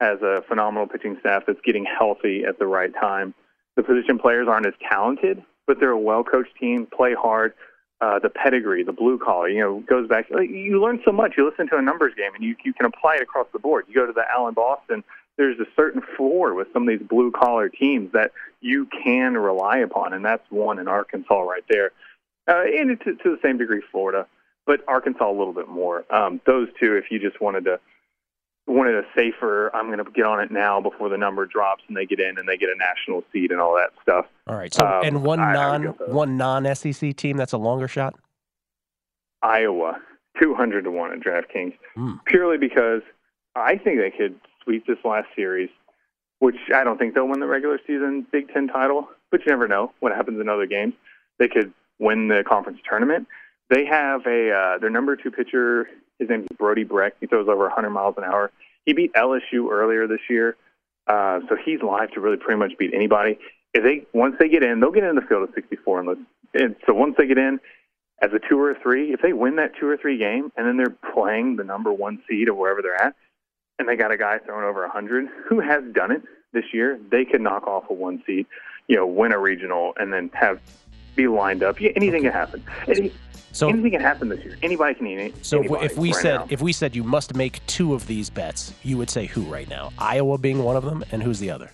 [0.00, 3.34] has a phenomenal pitching staff that's getting healthy at the right time.
[3.76, 6.86] The position players aren't as talented, but they're a well coached team.
[6.86, 7.54] Play hard.
[8.00, 10.26] Uh, the pedigree, the blue collar, you know, goes back.
[10.28, 11.34] Like, you learn so much.
[11.36, 13.84] You listen to a numbers game, and you you can apply it across the board.
[13.88, 15.04] You go to the Allen Boston.
[15.38, 19.78] There's a certain floor with some of these blue collar teams that you can rely
[19.78, 21.90] upon, and that's one in Arkansas right there,
[22.48, 24.26] uh, and to, to the same degree Florida,
[24.66, 26.04] but Arkansas a little bit more.
[26.14, 27.80] Um, those two, if you just wanted to
[28.68, 31.96] wanted a safer, I'm going to get on it now before the number drops and
[31.96, 34.26] they get in and they get a national seed and all that stuff.
[34.46, 34.72] All right.
[34.72, 36.08] So Um, and one I- I non those.
[36.08, 38.14] one non SEC team that's a longer shot.
[39.42, 40.00] Iowa,
[40.40, 42.12] 200 to 1 at DraftKings, Hmm.
[42.26, 43.02] purely because
[43.56, 45.70] I think they could sweep this last series,
[46.38, 49.68] which I don't think they'll win the regular season Big Ten title, but you never
[49.68, 50.94] know what happens in other games.
[51.38, 53.26] They could win the conference tournament.
[53.70, 55.88] They have a uh, their number two pitcher.
[56.18, 57.16] His name is Brody Brecht.
[57.20, 58.50] He throws over 100 miles an hour.
[58.84, 60.56] He beat LSU earlier this year,
[61.06, 63.38] uh, so he's live to really pretty much beat anybody.
[63.74, 66.76] If they once they get in, they'll get in the field at 64 and, and
[66.86, 67.60] so once they get in,
[68.22, 70.66] as a two or a three, if they win that two or three game and
[70.66, 73.14] then they're playing the number one seed or wherever they're at,
[73.78, 77.24] and they got a guy throwing over 100 who has done it this year, they
[77.24, 78.46] could knock off a one seed,
[78.88, 80.60] you know, win a regional, and then have
[81.16, 81.76] be lined up.
[81.80, 82.64] Anything can happen.
[82.88, 83.12] Any,
[83.52, 84.56] So- anything can happen this year.
[84.62, 85.18] Anybody can eat.
[85.18, 85.44] It.
[85.44, 86.46] So if we, anybody if we right said now.
[86.48, 89.68] if we said you must make two of these bets, you would say who right
[89.68, 89.92] now?
[89.98, 91.70] Iowa being one of them, and who's the other?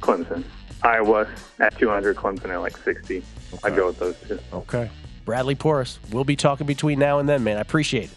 [0.00, 0.44] Clemson,
[0.82, 3.22] Iowa at 200, Clemson at like 60,
[3.64, 4.38] I'd go with those two.
[4.52, 4.90] Okay.
[5.24, 5.98] Bradley Porras.
[6.10, 7.58] We'll be talking between now and then, man.
[7.58, 8.16] I appreciate it.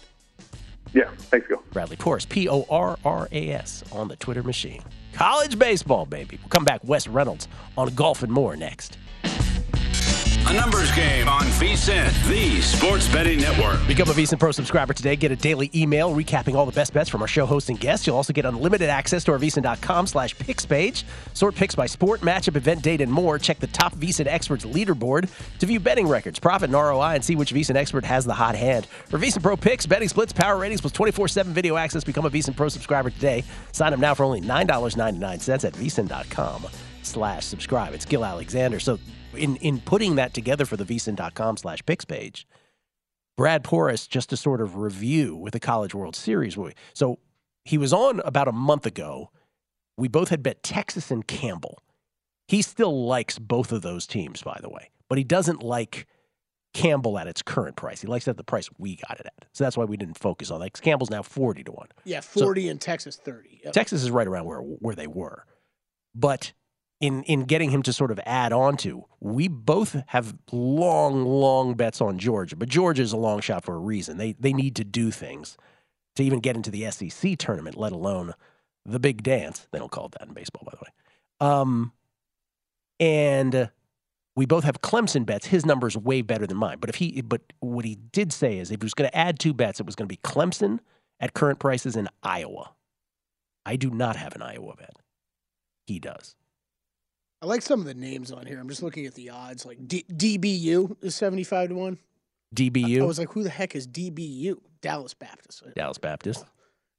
[0.94, 1.64] Yeah, thanks, Gill.
[1.72, 4.82] Bradley Porras, P O R R A S, on the Twitter machine.
[5.14, 6.38] College baseball, baby.
[6.42, 6.82] We'll come back.
[6.84, 8.98] Wes Reynolds on golf and more next.
[10.48, 13.80] A numbers game on VSIN, the sports betting network.
[13.88, 15.16] Become a VSiN Pro subscriber today.
[15.16, 18.06] Get a daily email recapping all the best bets from our show hosts and guests.
[18.06, 21.06] You'll also get unlimited access to our VSiN.com slash picks page.
[21.34, 23.40] Sort picks by sport, matchup, event, date, and more.
[23.40, 27.36] Check the top VSiN experts leaderboard to view betting records, profit, and ROI, and see
[27.36, 28.88] which VSiN expert has the hot hand.
[29.08, 32.56] For VSiN Pro picks, betting splits, power ratings, plus 24-7 video access, become a VSiN
[32.56, 33.44] Pro subscriber today.
[33.72, 36.68] Sign up now for only $9.99 at VSiN.com
[37.04, 37.94] slash subscribe.
[37.94, 38.80] It's Gill Alexander.
[38.80, 39.00] So
[39.36, 42.48] in in putting that together for the vsin.com slash picks page,
[43.38, 46.58] Brad Porras just to sort of review with the College World Series.
[46.94, 47.20] So
[47.66, 49.32] he was on about a month ago.
[49.98, 51.80] We both had bet Texas and Campbell.
[52.48, 56.08] He still likes both of those teams, by the way, but he doesn't like
[56.74, 58.02] Campbell at its current price.
[58.02, 59.46] He likes it at the price we got it at.
[59.54, 60.68] So that's why we didn't focus on that.
[60.68, 61.88] Because Campbell's now 40 to 1.
[62.06, 63.62] Yeah, 40 so, and Texas 30.
[63.66, 63.74] Yep.
[63.74, 65.46] Texas is right around where, where they were.
[66.16, 66.54] But
[67.02, 69.04] in in getting him to sort of add on to.
[69.20, 73.76] We both have long, long bets on Georgia, but Georgia is a long shot for
[73.76, 74.18] a reason.
[74.18, 75.58] They they need to do things
[76.16, 78.34] to even get into the SEC tournament, let alone
[78.86, 79.68] the big dance.
[79.72, 81.50] They don't call it that in baseball, by the way.
[81.50, 81.94] Um,
[83.00, 83.70] and
[84.36, 85.48] we both have Clemson bets.
[85.48, 86.78] His number is way better than mine.
[86.80, 89.40] But if he, but what he did say is, if he was going to add
[89.40, 90.80] two bets, it was going to be Clemson
[91.20, 92.72] at current prices in Iowa.
[93.66, 94.96] I do not have an Iowa bet.
[95.86, 96.36] He does.
[97.42, 98.60] I like some of the names on here.
[98.60, 99.66] I'm just looking at the odds.
[99.66, 101.98] Like D- DBU is 75 to 1.
[102.56, 103.00] DBU?
[103.00, 104.60] I, I was like, who the heck is DBU?
[104.82, 105.64] Dallas Baptist.
[105.76, 106.46] Dallas Baptist.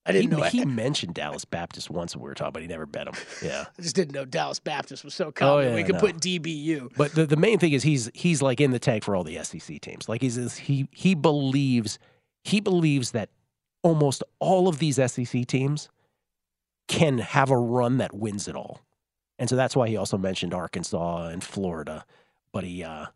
[0.04, 0.42] I didn't he, know.
[0.42, 3.14] He mentioned Dallas Baptist once when we were talking, but he never bet him.
[3.42, 3.66] Yeah.
[3.78, 5.54] I just didn't know Dallas Baptist was so oh, common.
[5.54, 6.00] Oh, yeah, we could no.
[6.00, 6.92] put DBU.
[6.96, 9.42] But the, the main thing is he's he's like in the tank for all the
[9.44, 10.08] SEC teams.
[10.08, 11.98] Like he's he he believes
[12.44, 13.30] he believes that
[13.82, 15.88] almost all of these SEC teams
[16.88, 18.80] can have a run that wins it all.
[19.42, 22.04] And so that's why he also mentioned Arkansas and Florida.
[22.52, 23.06] But he, uh,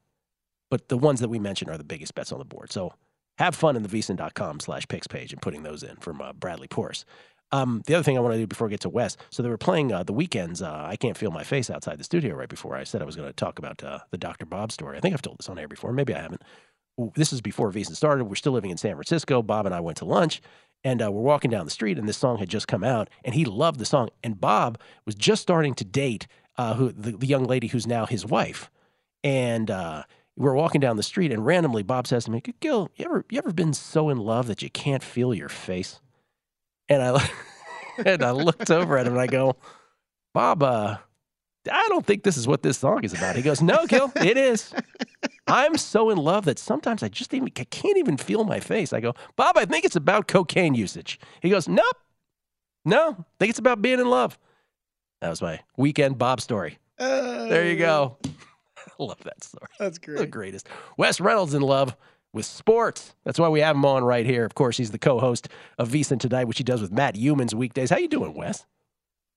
[0.69, 2.73] but the ones that we mentioned are the biggest bets on the board.
[2.73, 2.93] So
[3.39, 6.67] have fun in the vsin.com slash picks page and putting those in from uh, Bradley
[6.67, 7.05] Porras.
[7.53, 9.49] Um, the other thing I want to do before I get to Wes, so they
[9.49, 10.63] were playing uh, the Weeknd's.
[10.63, 13.15] Uh, I can't feel my face outside the studio right before I said I was
[13.15, 14.47] going to talk about uh, the Dr.
[14.47, 14.97] Bob story.
[14.97, 15.93] I think I've told this on air before.
[15.93, 16.43] Maybe I haven't.
[17.15, 18.25] This is before VSiN started.
[18.25, 19.43] We're still living in San Francisco.
[19.43, 20.43] Bob and I went to lunch,
[20.87, 23.35] and uh, we're walking down the street, and this song had just come out, and
[23.35, 24.09] he loved the song.
[24.23, 28.07] And Bob was just starting to date uh, who the, the, young lady who's now
[28.07, 28.71] his wife,
[29.25, 30.05] and uh,
[30.37, 33.39] we're walking down the street, and randomly Bob says to me, "Gill, you ever you
[33.39, 36.01] ever been so in love that you can't feel your face?"
[36.89, 37.31] And I
[38.07, 39.57] and I looked over at him and I go,
[40.35, 40.99] "Bob, uh,
[41.71, 44.37] I don't think this is what this song is about." He goes, "No, Gill, it
[44.37, 44.73] is."
[45.49, 48.93] I'm so in love that sometimes I just even I can't even feel my face.
[48.93, 51.21] I go, Bob, I think it's about cocaine usage.
[51.41, 51.97] He goes, Nope.
[52.85, 54.39] No, I think it's about being in love.
[55.21, 56.79] That was my weekend Bob story.
[56.99, 58.17] Uh, there you go.
[58.77, 59.69] I love that story.
[59.79, 60.19] That's great.
[60.19, 60.69] The greatest.
[60.97, 61.97] Wes Reynolds in love
[62.33, 63.15] with sports.
[63.25, 64.45] That's why we have him on right here.
[64.45, 65.49] Of course, he's the co-host
[65.79, 67.91] of VSiN Tonight, which he does with Matt Youmans weekdays.
[67.91, 68.67] How you doing, Wes?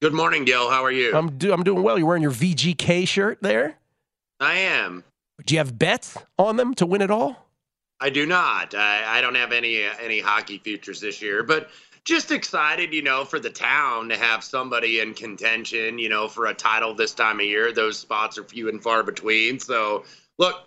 [0.02, 0.70] Good morning, Gill.
[0.70, 1.14] How are you?
[1.14, 1.98] I'm do- I'm doing well.
[1.98, 3.76] You're wearing your VGK shirt there.
[4.40, 5.04] I am.
[5.46, 7.48] Do you have bets on them to win it all?
[8.00, 8.74] I do not.
[8.74, 11.70] I, I don't have any any hockey futures this year, but
[12.06, 16.46] just excited, you know, for the town to have somebody in contention, you know, for
[16.46, 17.74] a title this time of year.
[17.74, 19.60] Those spots are few and far between.
[19.60, 20.06] So,
[20.38, 20.62] look,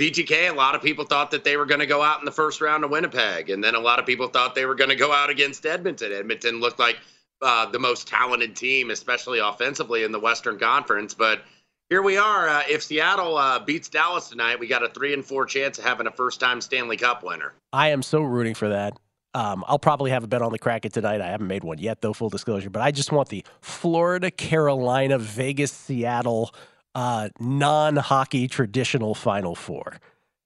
[0.00, 2.32] VGK, a lot of people thought that they were going to go out in the
[2.32, 4.96] first round of Winnipeg, and then a lot of people thought they were going to
[4.96, 6.10] go out against Edmonton.
[6.10, 6.96] Edmonton looked like
[7.42, 11.42] uh, the most talented team, especially offensively in the Western Conference, but
[11.88, 12.48] here we are.
[12.48, 15.84] Uh, if Seattle uh, beats Dallas tonight, we got a three and four chance of
[15.84, 17.54] having a first time Stanley Cup winner.
[17.72, 18.98] I am so rooting for that.
[19.34, 21.20] Um, I'll probably have a bet on the Kraken tonight.
[21.20, 22.70] I haven't made one yet, though, full disclosure.
[22.70, 26.52] But I just want the Florida, Carolina, Vegas, Seattle
[26.94, 29.98] uh, non hockey traditional Final Four.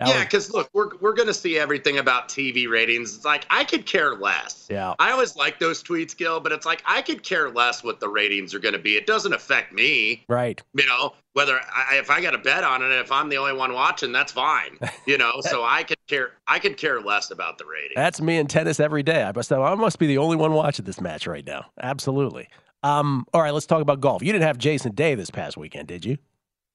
[0.08, 3.16] Yeah, because look, we're we're gonna see everything about TV ratings.
[3.16, 4.66] It's like I could care less.
[4.70, 4.94] Yeah.
[4.98, 8.08] I always like those tweets, Gill, but it's like I could care less what the
[8.08, 8.96] ratings are gonna be.
[8.96, 10.24] It doesn't affect me.
[10.28, 10.62] Right.
[10.74, 13.54] You know, whether I, if I got a bet on it, if I'm the only
[13.54, 14.78] one watching, that's fine.
[15.04, 16.32] You know, so I could care.
[16.46, 17.94] I could care less about the ratings.
[17.96, 19.24] That's me in tennis every day.
[19.24, 19.52] I must.
[19.52, 21.66] I must be the only one watching this match right now.
[21.82, 22.48] Absolutely.
[22.84, 23.26] Um.
[23.34, 24.22] All right, let's talk about golf.
[24.22, 26.18] You didn't have Jason Day this past weekend, did you?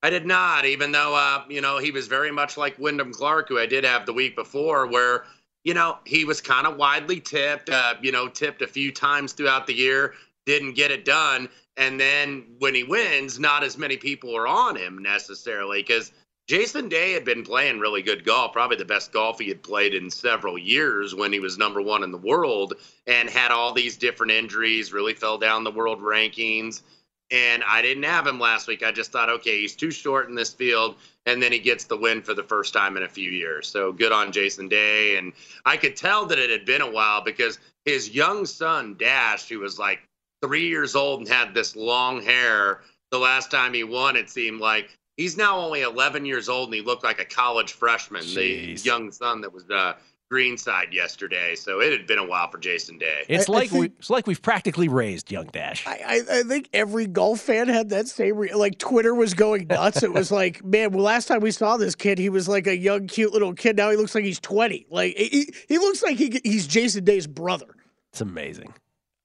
[0.04, 3.50] I did not, even though uh, you know he was very much like Wyndham Clark,
[3.50, 5.26] who I did have the week before, where
[5.64, 9.34] you know he was kind of widely tipped, uh, you know, tipped a few times
[9.34, 10.14] throughout the year,
[10.46, 14.76] didn't get it done, and then when he wins, not as many people are on
[14.76, 16.12] him necessarily because
[16.48, 19.94] Jason Day had been playing really good golf, probably the best golf he had played
[19.94, 22.74] in several years when he was number one in the world
[23.06, 26.84] and had all these different injuries, really fell down the world rankings.
[27.30, 28.84] And I didn't have him last week.
[28.84, 30.96] I just thought, okay, he's too short in this field.
[31.26, 33.68] And then he gets the win for the first time in a few years.
[33.68, 35.18] So good on Jason Day.
[35.18, 35.34] And
[35.66, 39.60] I could tell that it had been a while because his young son, Dash, who
[39.60, 40.00] was like
[40.42, 44.62] three years old and had this long hair, the last time he won, it seemed
[44.62, 48.82] like he's now only 11 years old and he looked like a college freshman, Jeez.
[48.82, 49.94] the young son that was uh,
[50.30, 51.56] greenside yesterday.
[51.56, 53.24] So it had been a while for Jason Day.
[53.30, 55.86] It's I, like I think, we, it's like we've practically raised young Dash.
[55.88, 59.68] I, I, I, think every golf fan had that same re- like Twitter was going
[59.68, 60.04] nuts.
[60.04, 62.76] it was like, man, well, last time we saw this kid, he was like a
[62.76, 63.78] young, cute little kid.
[63.78, 64.88] Now he looks like he's 20.
[64.90, 67.68] Like he, he looks like he, he's Jason Day's brother.
[68.12, 68.74] It's amazing.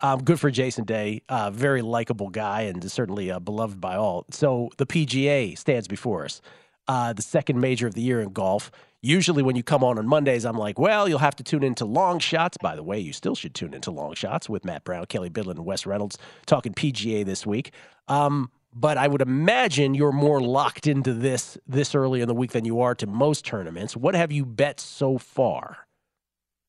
[0.00, 1.22] Um, good for Jason Day.
[1.28, 4.26] Uh, very likable guy and certainly uh, beloved by all.
[4.30, 6.40] So the PGA stands before us.
[6.88, 8.72] Uh, the second major of the year in golf.
[9.04, 11.84] Usually, when you come on on Mondays, I'm like, well, you'll have to tune into
[11.84, 12.56] long shots.
[12.56, 15.56] By the way, you still should tune into long shots with Matt Brown, Kelley Bydlon,
[15.56, 17.72] and Wes Reynolds talking PGA this week.
[18.06, 22.52] Um, but I would imagine you're more locked into this this early in the week
[22.52, 23.96] than you are to most tournaments.
[23.96, 25.78] What have you bet so far?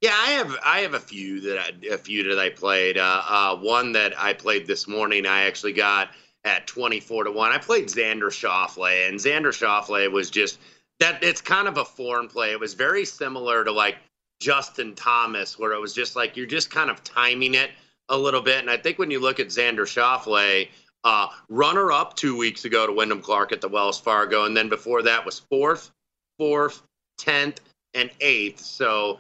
[0.02, 2.98] Yeah, I have I have a few that I, a few that I played.
[2.98, 6.10] Uh, uh, one that I played this morning, I actually got
[6.44, 7.52] at twenty four to one.
[7.52, 10.60] I played Xander Schauffele, and Xander Schauffele was just
[11.04, 11.24] that.
[11.24, 12.52] It's kind of a foreign play.
[12.52, 13.98] It was very similar to like
[14.40, 17.72] Justin Thomas, where it was just like you're just kind of timing it
[18.10, 18.60] a little bit.
[18.60, 20.70] And I think when you look at Xander Schauffele,
[21.04, 24.70] uh, runner up two weeks ago to Wyndham Clark at the Wells Fargo, and then
[24.70, 25.92] before that was fourth,
[26.38, 26.82] fourth,
[27.18, 27.60] tenth,
[27.94, 28.62] and eighth.
[28.62, 29.20] So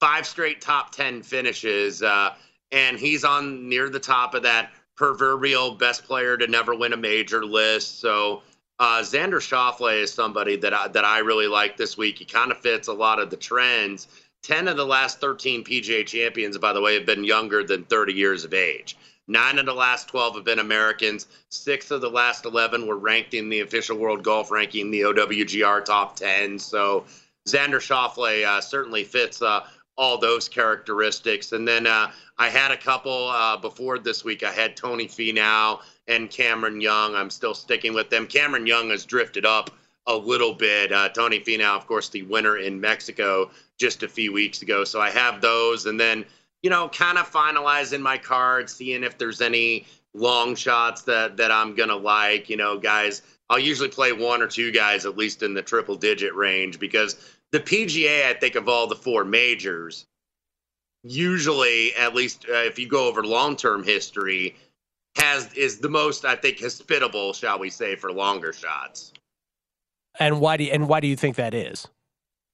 [0.00, 2.02] five straight top 10 finishes.
[2.02, 2.34] Uh,
[2.72, 6.96] and he's on near the top of that proverbial best player to never win a
[6.96, 8.00] major list.
[8.00, 8.42] So
[8.78, 12.18] uh, Xander Schauffele is somebody that I, that I really like this week.
[12.18, 14.08] He kind of fits a lot of the trends.
[14.42, 18.12] 10 of the last 13 PGA champions, by the way, have been younger than 30
[18.12, 18.96] years of age.
[19.28, 21.28] Nine of the last 12 have been Americans.
[21.48, 25.84] Six of the last 11 were ranked in the official world golf ranking, the OWGR
[25.84, 26.58] top 10.
[26.58, 27.04] So
[27.48, 29.64] Xander Schauffele uh, certainly fits uh,
[29.96, 31.52] all those characteristics.
[31.52, 34.42] And then uh, I had a couple uh, before this week.
[34.42, 37.14] I had Tony Finau and Cameron Young.
[37.14, 38.26] I'm still sticking with them.
[38.26, 39.70] Cameron Young has drifted up
[40.06, 40.92] a little bit.
[40.92, 44.84] Uh, Tony Finau, of course, the winner in Mexico just a few weeks ago.
[44.84, 45.86] So I have those.
[45.86, 46.24] And then,
[46.62, 51.50] you know, kind of finalizing my cards, seeing if there's any long shots that, that
[51.50, 52.50] I'm to like.
[52.50, 55.96] You know, guys, I'll usually play one or two guys at least in the triple
[55.96, 57.16] digit range because
[57.52, 60.06] the PGA, I think, of all the four majors,
[61.04, 64.56] usually, at least uh, if you go over long term history,
[65.16, 69.12] has is the most, I think, hospitable, shall we say, for longer shots.
[70.18, 71.86] And why do you, and why do you think that is?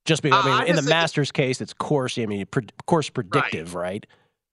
[0.05, 2.18] Just because uh, I mean, in the Masters case, it's course.
[2.18, 2.47] I mean,
[2.87, 4.07] course predictive, right?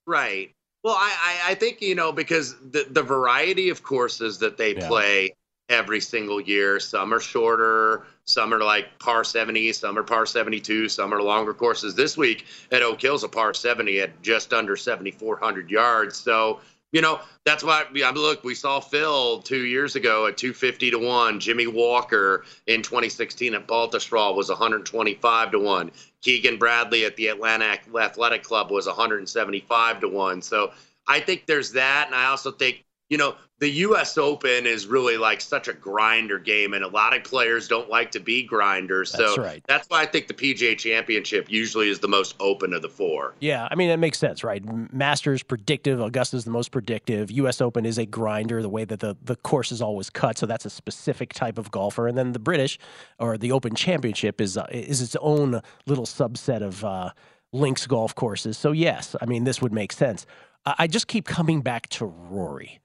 [0.05, 0.21] Right.
[0.27, 0.51] right.
[0.83, 4.75] Well, I, I, I think you know because the the variety of courses that they
[4.75, 4.87] yeah.
[4.87, 5.33] play
[5.69, 6.79] every single year.
[6.79, 11.53] Some are shorter, some are like par 70, some are par 72, some are longer
[11.53, 11.95] courses.
[11.95, 16.17] This week at Oak Hill's a par 70 at just under 7,400 yards.
[16.17, 16.59] So,
[16.95, 20.97] you know, that's why I look, we saw Phil two years ago at 250 to
[20.97, 21.41] 1.
[21.41, 25.91] Jimmy Walker in 2016 at Baltusrol was 125 to 1.
[26.21, 30.41] Keegan Bradley at the Atlanta Athletic Club was 175 to 1.
[30.41, 30.71] So
[31.05, 32.05] I think there's that.
[32.07, 34.17] And I also think you know, the U.S.
[34.17, 38.11] Open is really like such a grinder game, and a lot of players don't like
[38.11, 39.11] to be grinders.
[39.11, 39.63] That's so right.
[39.67, 43.35] that's why I think the PGA Championship usually is the most open of the four.
[43.39, 44.63] Yeah, I mean that makes sense, right?
[44.91, 47.31] Masters predictive, Augusta's the most predictive.
[47.31, 47.61] U.S.
[47.61, 50.65] Open is a grinder, the way that the the course is always cut, so that's
[50.65, 52.07] a specific type of golfer.
[52.07, 52.77] And then the British
[53.19, 57.11] or the Open Championship is uh, is its own little subset of uh,
[57.53, 58.57] links golf courses.
[58.57, 60.25] So yes, I mean this would make sense.
[60.65, 62.81] I just keep coming back to Rory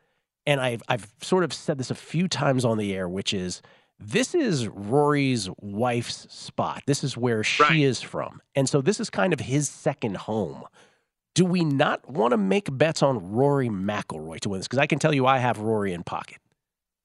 [0.50, 3.62] and I've I've sort of said this a few times on the air, which is
[4.00, 6.82] this is Rory's wife's spot.
[6.86, 7.78] This is where she right.
[7.78, 10.64] is from, and so this is kind of his second home.
[11.36, 14.66] Do we not want to make bets on Rory McIlroy to win this?
[14.66, 16.38] Because I can tell you, I have Rory in pocket.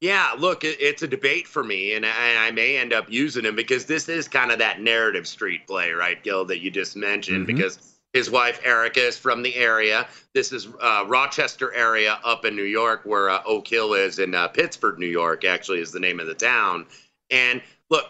[0.01, 3.85] Yeah, look, it's a debate for me, and I, may end up using him because
[3.85, 7.47] this is kind of that narrative street play, right, Gill, that you just mentioned.
[7.47, 7.55] Mm-hmm.
[7.55, 10.07] Because his wife Erica is from the area.
[10.33, 14.33] This is uh, Rochester area up in New York, where uh, Oak Hill is in
[14.33, 15.43] uh, Pittsford, New York.
[15.43, 16.85] Actually, is the name of the town.
[17.29, 18.05] And look,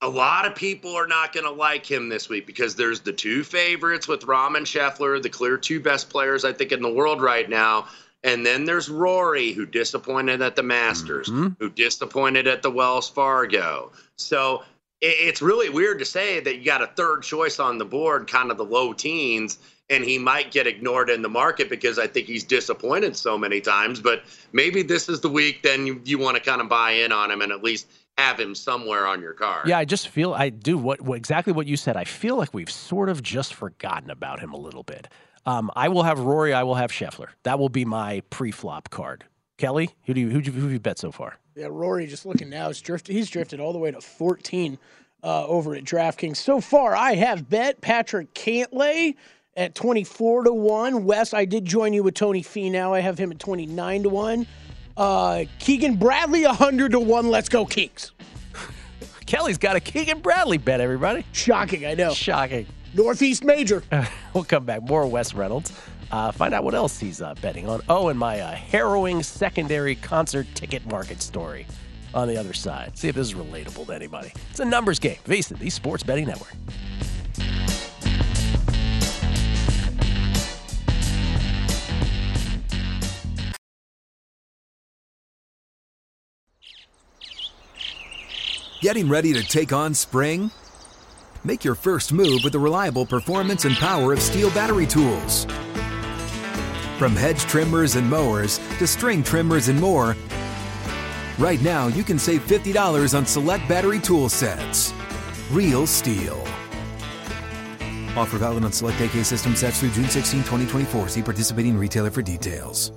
[0.00, 3.12] a lot of people are not going to like him this week because there's the
[3.12, 6.92] two favorites with Rahm and Scheffler, the clear two best players I think in the
[6.92, 7.88] world right now.
[8.24, 11.48] And then there's Rory, who disappointed at the Masters, mm-hmm.
[11.58, 13.92] who disappointed at the Wells Fargo.
[14.16, 14.62] So
[15.02, 18.50] it's really weird to say that you got a third choice on the board, kind
[18.52, 19.58] of the low teens,
[19.90, 23.60] and he might get ignored in the market because I think he's disappointed so many
[23.60, 24.00] times.
[24.00, 24.22] But
[24.52, 27.30] maybe this is the week then you, you want to kind of buy in on
[27.32, 29.66] him and at least have him somewhere on your card.
[29.66, 31.96] Yeah, I just feel I do what, what exactly what you said.
[31.96, 35.08] I feel like we've sort of just forgotten about him a little bit.
[35.46, 36.54] Um, I will have Rory.
[36.54, 37.28] I will have Scheffler.
[37.42, 39.24] That will be my pre-flop card.
[39.58, 41.38] Kelley, who do you who do you, who have you bet so far?
[41.54, 42.06] Yeah, Rory.
[42.06, 43.14] Just looking now, he's drifted.
[43.14, 44.78] He's drifted all the way to 14
[45.22, 46.36] uh, over at DraftKings.
[46.36, 49.14] So far, I have bet Patrick Cantlay
[49.56, 51.04] at 24 to 1.
[51.04, 52.92] Wes, I did join you with Tony Finau.
[52.92, 54.46] I have him at 29 to 1.
[54.96, 57.28] Uh, Keegan Bradley, 100 to 1.
[57.28, 58.12] Let's go, Keeks.
[59.26, 61.24] Kelley's got a Keegan Bradley bet, everybody.
[61.32, 62.14] Shocking, I know.
[62.14, 62.66] Shocking.
[62.94, 63.82] Northeast Major.
[64.34, 64.82] we'll come back.
[64.82, 65.72] More Wes Reynolds.
[66.12, 67.80] Uh, find out what else he's uh, betting on.
[67.88, 71.66] Oh, and my uh, harrowing secondary concert ticket market story
[72.12, 72.96] on the other side.
[72.98, 74.32] See if this is relatable to anybody.
[74.50, 75.16] It's a numbers game.
[75.24, 76.52] VSiN, the Sports Betting Network.
[88.82, 90.50] Getting ready to take on spring?
[91.44, 95.46] Make your first move with the reliable performance and power of STIHL battery tools.
[96.98, 100.14] From hedge trimmers and mowers to string trimmers and more,
[101.38, 104.92] right now you can save $50 on select battery tool sets.
[105.50, 106.40] Real STIHL.
[108.16, 111.08] Offer valid on select AK system sets through June 16, 2024.
[111.08, 112.92] See participating retailer for details.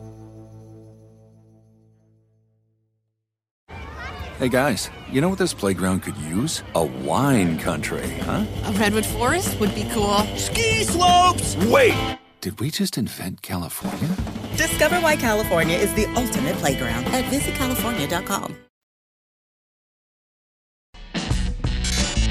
[4.38, 6.62] Hey guys, you know what this playground could use?
[6.76, 8.46] A wine country, huh?
[8.66, 10.18] A redwood forest would be cool.
[10.36, 11.56] Ski slopes!
[11.68, 12.18] Wait!
[12.46, 14.08] Did we just invent California?
[14.56, 18.56] Discover why California is the ultimate playground at visitcalifornia.com.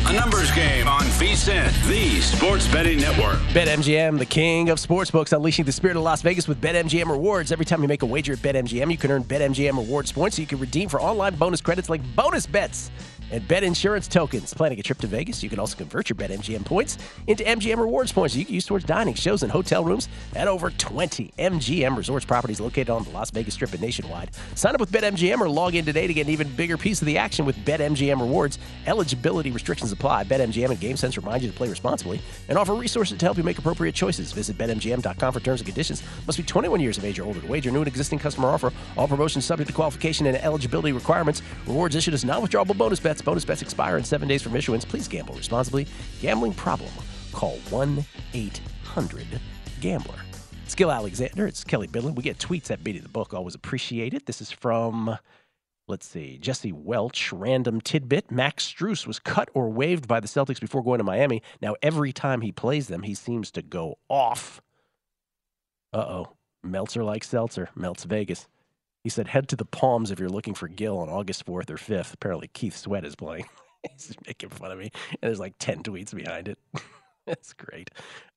[0.06, 3.40] A numbers game on VSiN, the Sports Betting Network.
[3.54, 7.50] BetMGM, the king of sportsbooks, unleashing the spirit of Las Vegas with BetMGM rewards.
[7.50, 10.42] Every time you make a wager at BetMGM, you can earn BetMGM rewards points so
[10.42, 12.92] you can redeem for online bonus credits like bonus bets
[13.30, 14.54] and bet insurance tokens.
[14.54, 18.12] Planning a trip to Vegas, you can also convert your BetMGM points into MGM rewards
[18.12, 22.24] points you can use towards dining, shows, and hotel rooms at over 20 MGM resorts
[22.24, 24.30] properties located on the Las Vegas Strip and nationwide.
[24.54, 27.06] Sign up with BetMGM or log in today to get an even bigger piece of
[27.06, 28.58] the action with BetMGM rewards.
[28.86, 30.24] Eligibility restrictions apply.
[30.24, 33.58] BetMGM and GameSense remind you to play responsibly and offer resources to help you make
[33.58, 34.32] appropriate choices.
[34.32, 36.02] Visit BetMGM.com for terms and conditions.
[36.26, 37.70] Must be 21 years of age or older to wager.
[37.70, 38.72] New and existing customer offer.
[38.96, 41.42] All promotions subject to qualification and eligibility requirements.
[41.66, 43.13] Rewards issued as non-withdrawable bonus bets.
[43.22, 44.84] Bonus bets expire in seven days from issuance.
[44.84, 45.86] Please gamble responsibly.
[46.20, 46.90] Gambling problem?
[47.32, 49.26] Call 1 800
[49.80, 50.18] Gambler.
[50.66, 52.16] Skill Alexander, it's Kelley Bydlon.
[52.16, 53.34] We get tweets at Beating the Book.
[53.34, 54.26] Always appreciate it.
[54.26, 55.18] This is from,
[55.86, 57.32] let's see, Jesse Welch.
[57.32, 58.30] Random tidbit.
[58.30, 61.42] Max Strus was cut or waived by the Celtics before going to Miami.
[61.60, 64.62] Now, every time he plays them, he seems to go off.
[65.92, 66.32] Uh oh.
[66.62, 67.68] Meltzer like Seltzer.
[67.76, 68.48] Melts Vegas.
[69.04, 71.76] He said, head to the Palms if you're looking for Gill on August 4th or
[71.76, 72.14] 5th.
[72.14, 73.44] Apparently, Keith Sweat is playing.
[73.92, 74.90] He's making fun of me.
[75.10, 76.58] And there's like 10 tweets behind it.
[77.26, 77.90] That's great.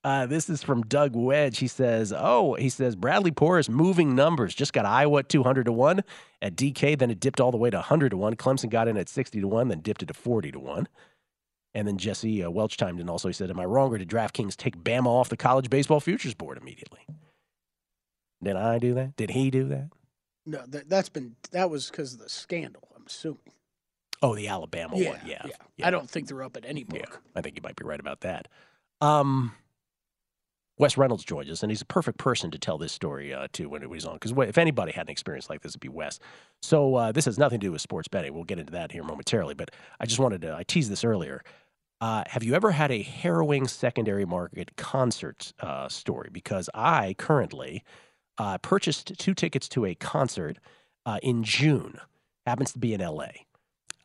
[0.03, 1.59] Uh, this is from Doug Wedge.
[1.59, 4.53] He says, Oh, he says, Bradley Porras moving numbers.
[4.53, 6.03] Just got Iowa at 200 to 1
[6.41, 6.99] at DK.
[6.99, 8.35] Then it dipped all the way to 100 to 1.
[8.35, 10.87] Clemson got in at 60 to 1, then dipped it to 40 to 1.
[11.75, 13.29] And then Jesse uh, Welch chimed in also.
[13.29, 16.33] He said, Am I wrong or did DraftKings take Bama off the college baseball futures
[16.33, 17.05] board immediately?
[18.43, 19.15] Did I do that?
[19.15, 19.89] Did he do that?
[20.47, 22.87] No, that, that's been that was because of the scandal.
[22.95, 23.39] I'm assuming.
[24.21, 25.19] Oh, the Alabama yeah, one.
[25.25, 25.45] Yeah,
[25.75, 25.87] yeah.
[25.87, 27.21] I don't think they're up at any book.
[27.35, 28.47] I think you might be right about that.
[28.99, 29.51] Um,
[30.79, 33.67] Wes Reynolds joins us, and he's a perfect person to tell this story uh, to
[33.67, 34.15] when he's on.
[34.15, 36.19] Because if anybody had an experience like this, it'd be Wes.
[36.61, 38.33] So uh, this has nothing to do with sports betting.
[38.33, 39.53] We'll get into that here momentarily.
[39.53, 41.43] But I just wanted to, I teased this earlier.
[41.99, 46.29] Uh, have you ever had a harrowing secondary market concert uh, story?
[46.31, 47.83] Because I currently
[48.37, 50.57] uh, purchased two tickets to a concert
[51.05, 51.99] uh, in June.
[52.45, 53.29] Happens to be in LA.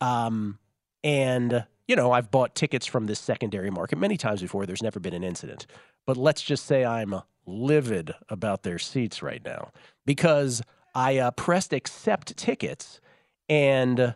[0.00, 0.58] Um,
[1.04, 4.66] and, you know, I've bought tickets from this secondary market many times before.
[4.66, 5.66] There's never been an incident.
[6.06, 7.14] But let's just say I'm
[7.46, 9.70] livid about their seats right now
[10.06, 10.62] because
[10.94, 13.00] I uh, pressed accept tickets
[13.48, 14.14] and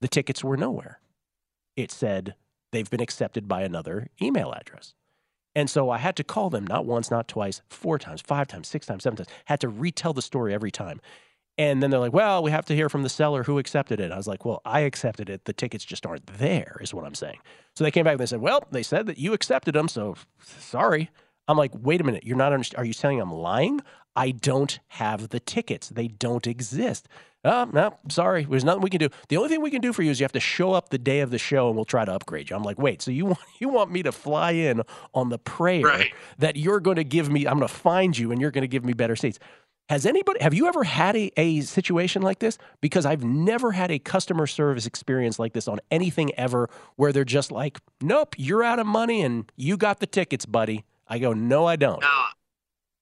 [0.00, 1.00] the tickets were nowhere.
[1.76, 2.34] It said
[2.72, 4.94] they've been accepted by another email address.
[5.54, 8.68] And so I had to call them not once, not twice, four times, five times,
[8.68, 9.28] six times, seven times.
[9.44, 11.00] Had to retell the story every time.
[11.56, 14.10] And then they're like, well, we have to hear from the seller who accepted it.
[14.10, 15.44] I was like, well, I accepted it.
[15.44, 17.38] The tickets just aren't there, is what I'm saying.
[17.76, 19.86] So they came back and they said, well, they said that you accepted them.
[19.86, 21.10] So sorry.
[21.46, 22.24] I'm like, wait a minute.
[22.24, 23.80] You're not, underst- are you saying I'm lying?
[24.16, 25.90] I don't have the tickets.
[25.90, 27.06] They don't exist.
[27.44, 28.44] Oh, no, sorry.
[28.44, 29.08] There's nothing we can do.
[29.28, 30.98] The only thing we can do for you is you have to show up the
[30.98, 32.56] day of the show and we'll try to upgrade you.
[32.56, 34.82] I'm like, wait, so you want you want me to fly in
[35.12, 36.12] on the prayer Right.
[36.38, 38.68] that you're going to give me, I'm going to find you and you're going to
[38.68, 39.38] give me better seats.
[39.90, 42.56] Has anybody, have you ever had a, a situation like this?
[42.80, 47.22] Because I've never had a customer service experience like this on anything ever where they're
[47.26, 50.86] just like, nope, you're out of money and you got the tickets, buddy.
[51.06, 52.00] I go, no, I don't.
[52.00, 52.24] No,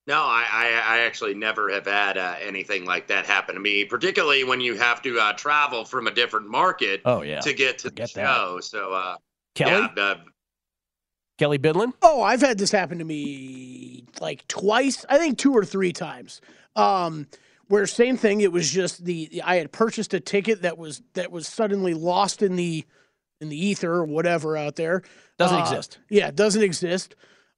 [0.07, 3.85] no, I, I, I actually never have had uh, anything like that happen to me,
[3.85, 7.41] particularly when you have to uh, travel from a different market Oh, yeah.
[7.41, 8.27] to get to Forget the that.
[8.37, 8.59] show.
[8.61, 9.17] So, uh,
[9.55, 9.89] Kelley?
[9.97, 10.15] yeah, uh,
[11.39, 11.93] Kelley Bydlon?
[12.03, 15.05] Oh, I've had this happen to me like twice.
[15.09, 16.41] I think two or three times.
[16.77, 17.27] Um,
[17.69, 18.43] where same thing.
[18.43, 22.43] It was just the I had purchased a ticket that was that was suddenly lost
[22.43, 22.85] in the
[23.41, 25.03] in the ether or whatever out there.
[25.39, 25.99] Doesn't Uh, exist.
[26.11, 27.15] Yeah, it doesn't exist.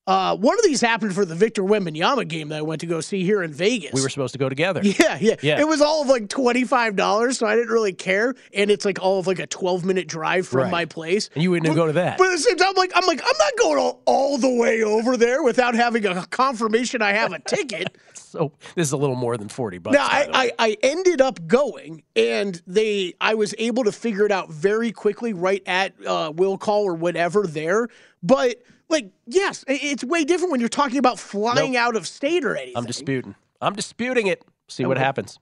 [0.07, 3.01] Uh, one of these happened for the Victor Wembanyama game that I went to go
[3.01, 3.93] see here in Vegas.
[3.95, 4.83] We were supposed to go together.
[4.85, 5.61] Yeah, yeah, Yeah.
[5.61, 8.35] It was all of like twenty five dollars, so I didn't really care.
[8.53, 10.71] And it's like all of like a twelve minute drive from Right.
[10.71, 11.31] my place.
[11.35, 12.19] And you wouldn't go to that.
[12.19, 14.51] But at the same time, I'm like, I'm like, I'm not going all, all the
[14.55, 17.97] way over there without having a confirmation I have a ticket.
[18.35, 19.95] So this is a little more than 40 bucks.
[19.95, 20.29] now, I.
[20.35, 24.91] I, I ended up going, and they, I was able to figure it out very
[24.91, 27.87] quickly, right at uh, will call or whatever there.
[28.25, 31.81] But like, yes, it's way different when you're talking about flying Nope.
[31.81, 32.77] out of state or anything.
[32.77, 33.35] I'm disputing.
[33.61, 34.43] I'm disputing it.
[34.69, 35.05] See what Okay.
[35.05, 35.39] happens.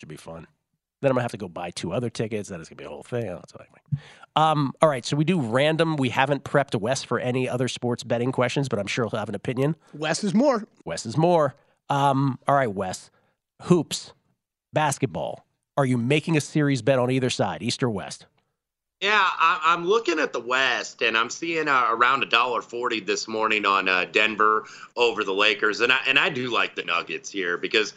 [0.00, 0.46] Should be fun.
[1.02, 2.48] Then I'm gonna have to go buy two other tickets.
[2.48, 3.28] That is gonna be a whole thing.
[3.28, 4.00] Oh, that's what I mean.
[4.36, 5.96] Um, all right, so we do random.
[5.96, 9.28] We haven't prepped Wes for any other sports betting questions, but I'm sure he'll have
[9.28, 9.76] an opinion.
[9.92, 10.64] Wes is more.
[10.84, 11.54] Wes is more.
[11.90, 13.10] Um, all right, Wes.
[13.62, 14.12] Hoops,
[14.72, 15.44] basketball.
[15.76, 18.26] Are you making a series bet on either side, East or West?
[19.04, 23.00] Yeah, I, I'm looking at the West, and I'm seeing uh, around a dollar forty
[23.00, 24.64] this morning on uh, Denver
[24.96, 27.92] over the Lakers, and I and I do like the Nuggets here because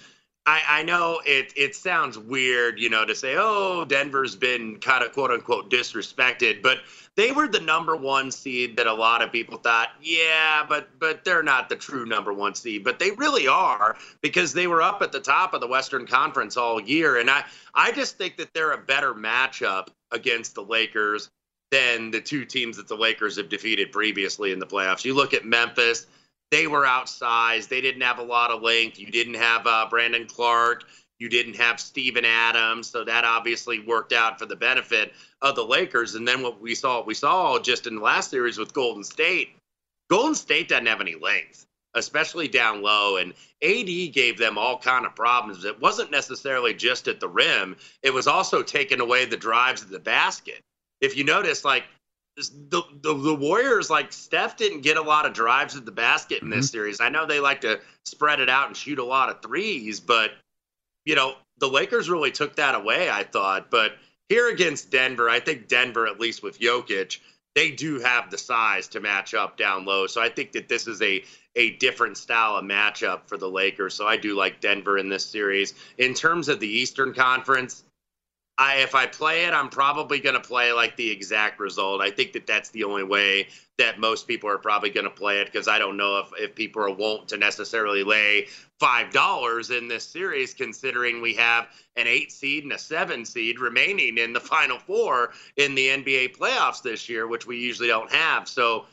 [0.45, 5.01] I, I know it it sounds weird, you know, to say, oh, Denver's been kind
[5.01, 6.79] of quote unquote disrespected, but
[7.15, 11.23] they were the number one seed that a lot of people thought, yeah, but but
[11.23, 15.01] they're not the true number one seed, but they really are because they were up
[15.01, 18.53] at the top of the Western Conference all year, and I I just think that
[18.53, 21.29] they're a better matchup against the Lakers
[21.71, 25.03] than the two teams that the Lakers have defeated previously in the playoffs.
[25.03, 26.07] You look at Memphis,
[26.51, 27.67] they were outsized.
[27.67, 28.99] They didn't have a lot of length.
[28.99, 30.85] You didn't have uh, Brandon Clarke.
[31.19, 32.87] You didn't have Steven Adams.
[32.87, 36.15] So that obviously worked out for the benefit of the Lakers.
[36.15, 39.49] And then what we saw, we saw just in the last series with Golden State,
[40.09, 41.66] Golden State doesn't have any length,
[41.97, 43.17] especially down low.
[43.17, 45.65] And AD gave them all kind of problems.
[45.65, 47.75] It wasn't necessarily just at the rim.
[48.03, 50.61] It was also taking away the drives at the basket.
[51.01, 51.83] If you notice, like
[52.37, 56.43] the, the the Warriors, like Steph didn't get a lot of drives at the basket
[56.43, 56.77] in this mm-hmm.
[56.77, 57.01] series.
[57.01, 60.31] I know they like to spread it out and shoot a lot of threes, but
[61.05, 63.09] you know the Lakers really took that away.
[63.09, 63.93] I thought, but
[64.29, 67.19] here against Denver, I think Denver, at least with Jokic,
[67.57, 70.05] they do have the size to match up down low.
[70.05, 71.23] So I think that this is a
[71.55, 73.95] a different style of matchup for the Lakers.
[73.95, 75.73] So I do like Denver in this series.
[75.97, 77.83] In terms of the Eastern Conference,
[78.57, 82.01] I if I play it, I'm probably going to play like the exact result.
[82.01, 83.47] I think that that's the only way
[83.77, 86.55] that most people are probably going to play it because I don't know if if
[86.55, 88.47] people are wont to necessarily lay
[88.79, 93.59] five dollars in this series, considering we have an eight seed and a seven seed
[93.59, 98.11] remaining in the final four in the NBA playoffs this year, which we usually don't
[98.11, 98.47] have.
[98.47, 98.85] So.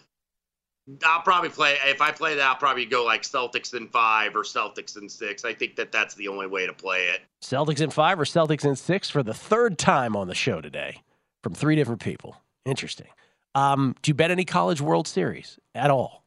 [1.04, 2.46] I'll probably play if I play that.
[2.46, 5.44] I'll probably go like Celtics in five or Celtics in six.
[5.44, 7.22] I think that that's the only way to play it.
[7.42, 11.02] Celtics in five or Celtics in six for the third time on the show today
[11.42, 12.36] from three different people.
[12.66, 13.08] Interesting.
[13.54, 16.24] Um, do you bet any college World Series at all?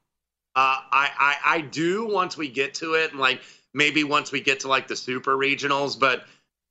[0.55, 3.41] Uh, I, I I do once we get to it, and like
[3.75, 6.23] maybe once we get to like the super regionals, but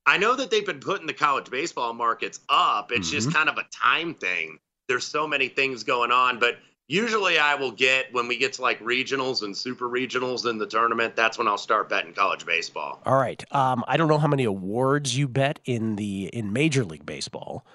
[0.06, 2.90] I know that they've been putting the college baseball markets up.
[2.90, 4.58] It's just kind of a time thing.
[4.88, 6.58] There's so many things going on, but
[6.88, 10.66] usually I will get when we get to like regionals and super regionals in the
[10.66, 11.16] tournament.
[11.16, 13.00] That's when I'll start betting college baseball.
[13.04, 13.42] All right.
[13.54, 17.66] Um, I don't know how many awards you bet in the in Major League Baseball,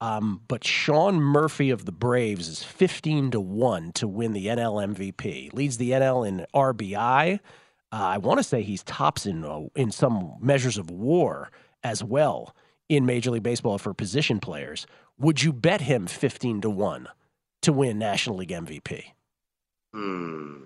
[0.00, 4.94] um, but Sean Murphy of the Braves is fifteen to one to win the NL
[4.94, 5.52] MVP.
[5.52, 7.40] Leads the NL in RBI.
[7.92, 11.50] Uh, I want to say he's tops in uh, in some measures of WAR
[11.82, 12.54] as well
[12.88, 14.86] in Major League Baseball for position players.
[15.18, 17.08] Would you bet him fifteen to one
[17.62, 19.04] to win National League MVP?
[19.92, 20.62] Hmm.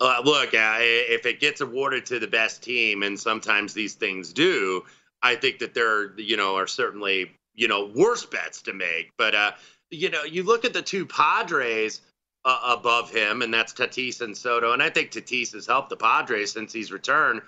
[0.00, 4.32] Uh, look, uh, if it gets awarded to the best team, and sometimes these things
[4.32, 4.84] do,
[5.22, 9.10] I think that there, you know, are certainly you know worse bets to make.
[9.18, 9.52] But uh,
[9.90, 12.00] you know, you look at the two Padres
[12.44, 15.96] uh, above him, and that's Tatis and Soto, and I think Tatis has helped the
[15.96, 17.42] Padres since he's returned.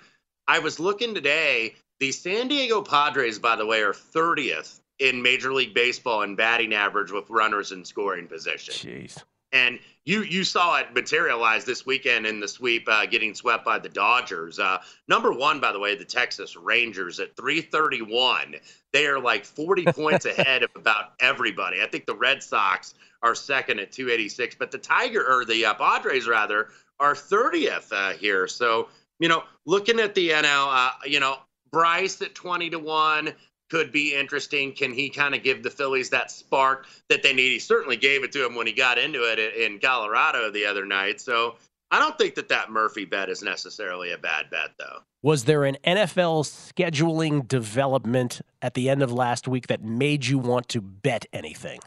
[0.47, 1.75] I was looking today.
[2.01, 6.73] The San Diego Padres, by the way, are 30th in Major League Baseball in batting
[6.73, 8.73] average with runners in scoring position.
[8.73, 9.21] Jeez.
[9.51, 13.79] And you you saw it materialize this weekend in the sweep, uh, getting swept by
[13.79, 14.59] the Dodgers.
[14.59, 14.77] Uh,
[15.09, 18.55] number one, by the way, the Texas Rangers at 331.
[18.93, 21.81] They are like 40 points ahead of about everybody.
[21.81, 22.93] I think the Red Sox
[23.23, 28.13] are second at 286, but the Tiger or the uh, Padres rather are 30th uh,
[28.13, 28.47] here.
[28.47, 28.87] So
[29.19, 31.37] you know, looking at the NL, uh, you know,
[31.71, 33.33] Bryce at 20 to one
[33.71, 34.73] could be interesting.
[34.73, 37.53] Can he kind of give the Phillies that spark that they need?
[37.53, 40.85] He certainly gave it to him when he got into it in Colorado the other
[40.85, 41.21] night.
[41.21, 41.55] So
[41.89, 44.99] I don't think that that Murphy bet is necessarily a bad bet, though.
[45.23, 50.37] Was there an NFL scheduling development at the end of last week that made you
[50.37, 51.79] want to bet anything?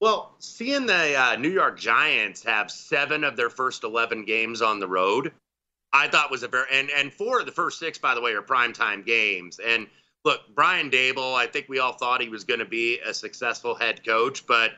[0.00, 4.80] Well, seeing the uh, New York Giants have seven of their first 11 games on
[4.80, 5.30] the road,
[5.92, 8.32] I thought was a very, and, and four of the first six, by the way,
[8.32, 9.60] are primetime games.
[9.64, 9.86] And
[10.24, 13.74] look, Brian Daboll, I think we all thought he was going to be a successful
[13.74, 14.72] head coach, but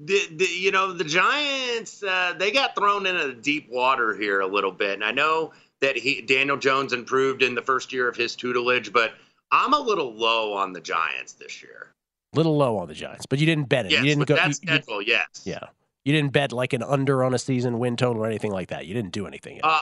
[0.00, 4.46] the, the you know the Giants uh, they got thrown into deep water here a
[4.46, 8.16] little bit, and I know that he Daniel Jones improved in the first year of
[8.16, 9.12] his tutelage, but
[9.50, 11.92] I'm a little low on the Giants this year.
[12.34, 13.92] Little low on the Giants, but you didn't bet it.
[13.92, 14.34] Yes, you didn't go.
[14.34, 15.26] that you- you- schedule, yes.
[15.44, 15.60] yeah,
[16.04, 18.86] you didn't bet like an under on a season win total or anything like that.
[18.86, 19.60] You didn't do anything.
[19.62, 19.80] Uh,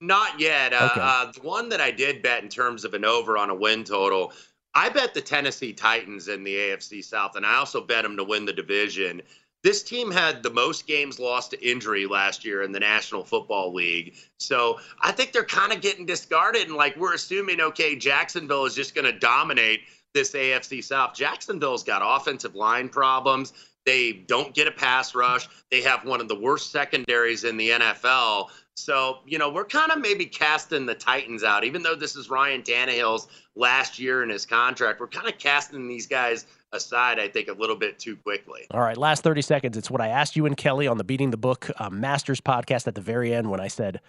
[0.00, 0.72] not yet.
[0.72, 1.00] Uh, Okay.
[1.02, 3.84] uh, the one that I did bet in terms of an over on a win
[3.84, 4.32] total,
[4.74, 8.24] I bet the Tennessee Titans in the AFC South, and I also bet them to
[8.24, 9.22] win the division.
[9.62, 13.72] This team had the most games lost to injury last year in the National Football
[13.74, 14.14] League.
[14.38, 16.68] So I think they're kind of getting discarded.
[16.68, 19.80] And like we're assuming, okay, Jacksonville is just going to dominate
[20.14, 21.14] this AFC South.
[21.14, 23.54] Jacksonville's got offensive line problems.
[23.86, 25.48] They don't get a pass rush.
[25.70, 28.50] They have one of the worst secondaries in the NFL.
[28.76, 32.28] So, you know, we're kind of maybe casting the Titans out, even though this is
[32.28, 35.00] Ryan Tannehill's last year in his contract.
[35.00, 38.66] We're kind of casting these guys aside, I think, a little bit too quickly.
[38.70, 39.76] All right, last 30 seconds.
[39.78, 42.86] It's what I asked you and Kelley on the Beating the Book uh, Masters podcast
[42.86, 44.00] at the very end when I said,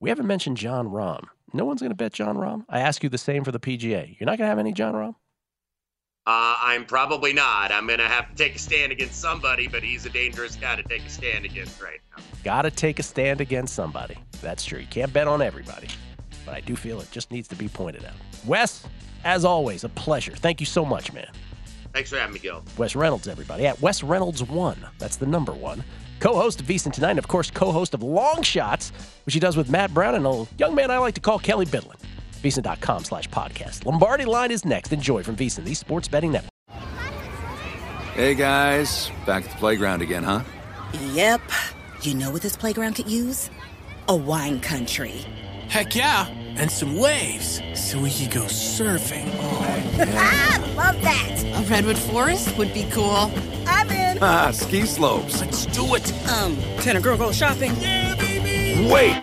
[0.00, 1.26] We haven't mentioned Jon Rahm.
[1.52, 2.64] No one's going to bet Jon Rahm.
[2.68, 4.18] I ask you the same for the PGA.
[4.18, 5.14] You're not going to have any Jon Rahm?
[6.26, 7.70] Uh, I'm probably not.
[7.70, 10.74] I'm going to have to take a stand against somebody, but he's a dangerous guy
[10.74, 12.22] to take a stand against right now.
[12.42, 14.16] Got to take a stand against somebody.
[14.42, 14.80] That's true.
[14.80, 15.86] You can't bet on everybody,
[16.44, 18.14] but I do feel it just needs to be pointed out.
[18.44, 18.84] Wes,
[19.22, 20.32] as always, a pleasure.
[20.32, 21.30] Thank you so much, man.
[21.92, 22.64] Thanks for having me, Gill.
[22.76, 23.64] Wes Reynolds, everybody.
[23.64, 24.84] At Wes Reynolds one.
[24.98, 25.84] That's the number one.
[26.18, 28.90] Co-host of VSiN Tonight, and of course, co-host of Long Shots,
[29.26, 31.66] which he does with Matt Brown and a young man I like to call Kelley
[31.66, 31.94] Bydlon.
[32.42, 33.84] VSiN.com slash podcast.
[33.86, 34.92] Lombardi Line is next.
[34.92, 36.50] Enjoy from VSiN, the Sports Betting Network.
[38.14, 40.40] Hey guys, back at the playground again, huh?
[41.12, 41.42] Yep.
[42.02, 43.50] You know what this playground could use?
[44.08, 45.24] A wine country.
[45.68, 49.28] Heck yeah, and some waves so we could go surfing.
[49.40, 49.82] Oh,
[50.16, 51.42] Ah, love that.
[51.56, 53.30] A redwood forest would be cool.
[53.66, 54.18] I'm in.
[54.22, 55.40] Ah, ski slopes.
[55.40, 56.10] Let's do it.
[56.30, 57.72] Um, can a girl go shopping?
[58.88, 59.22] Wait!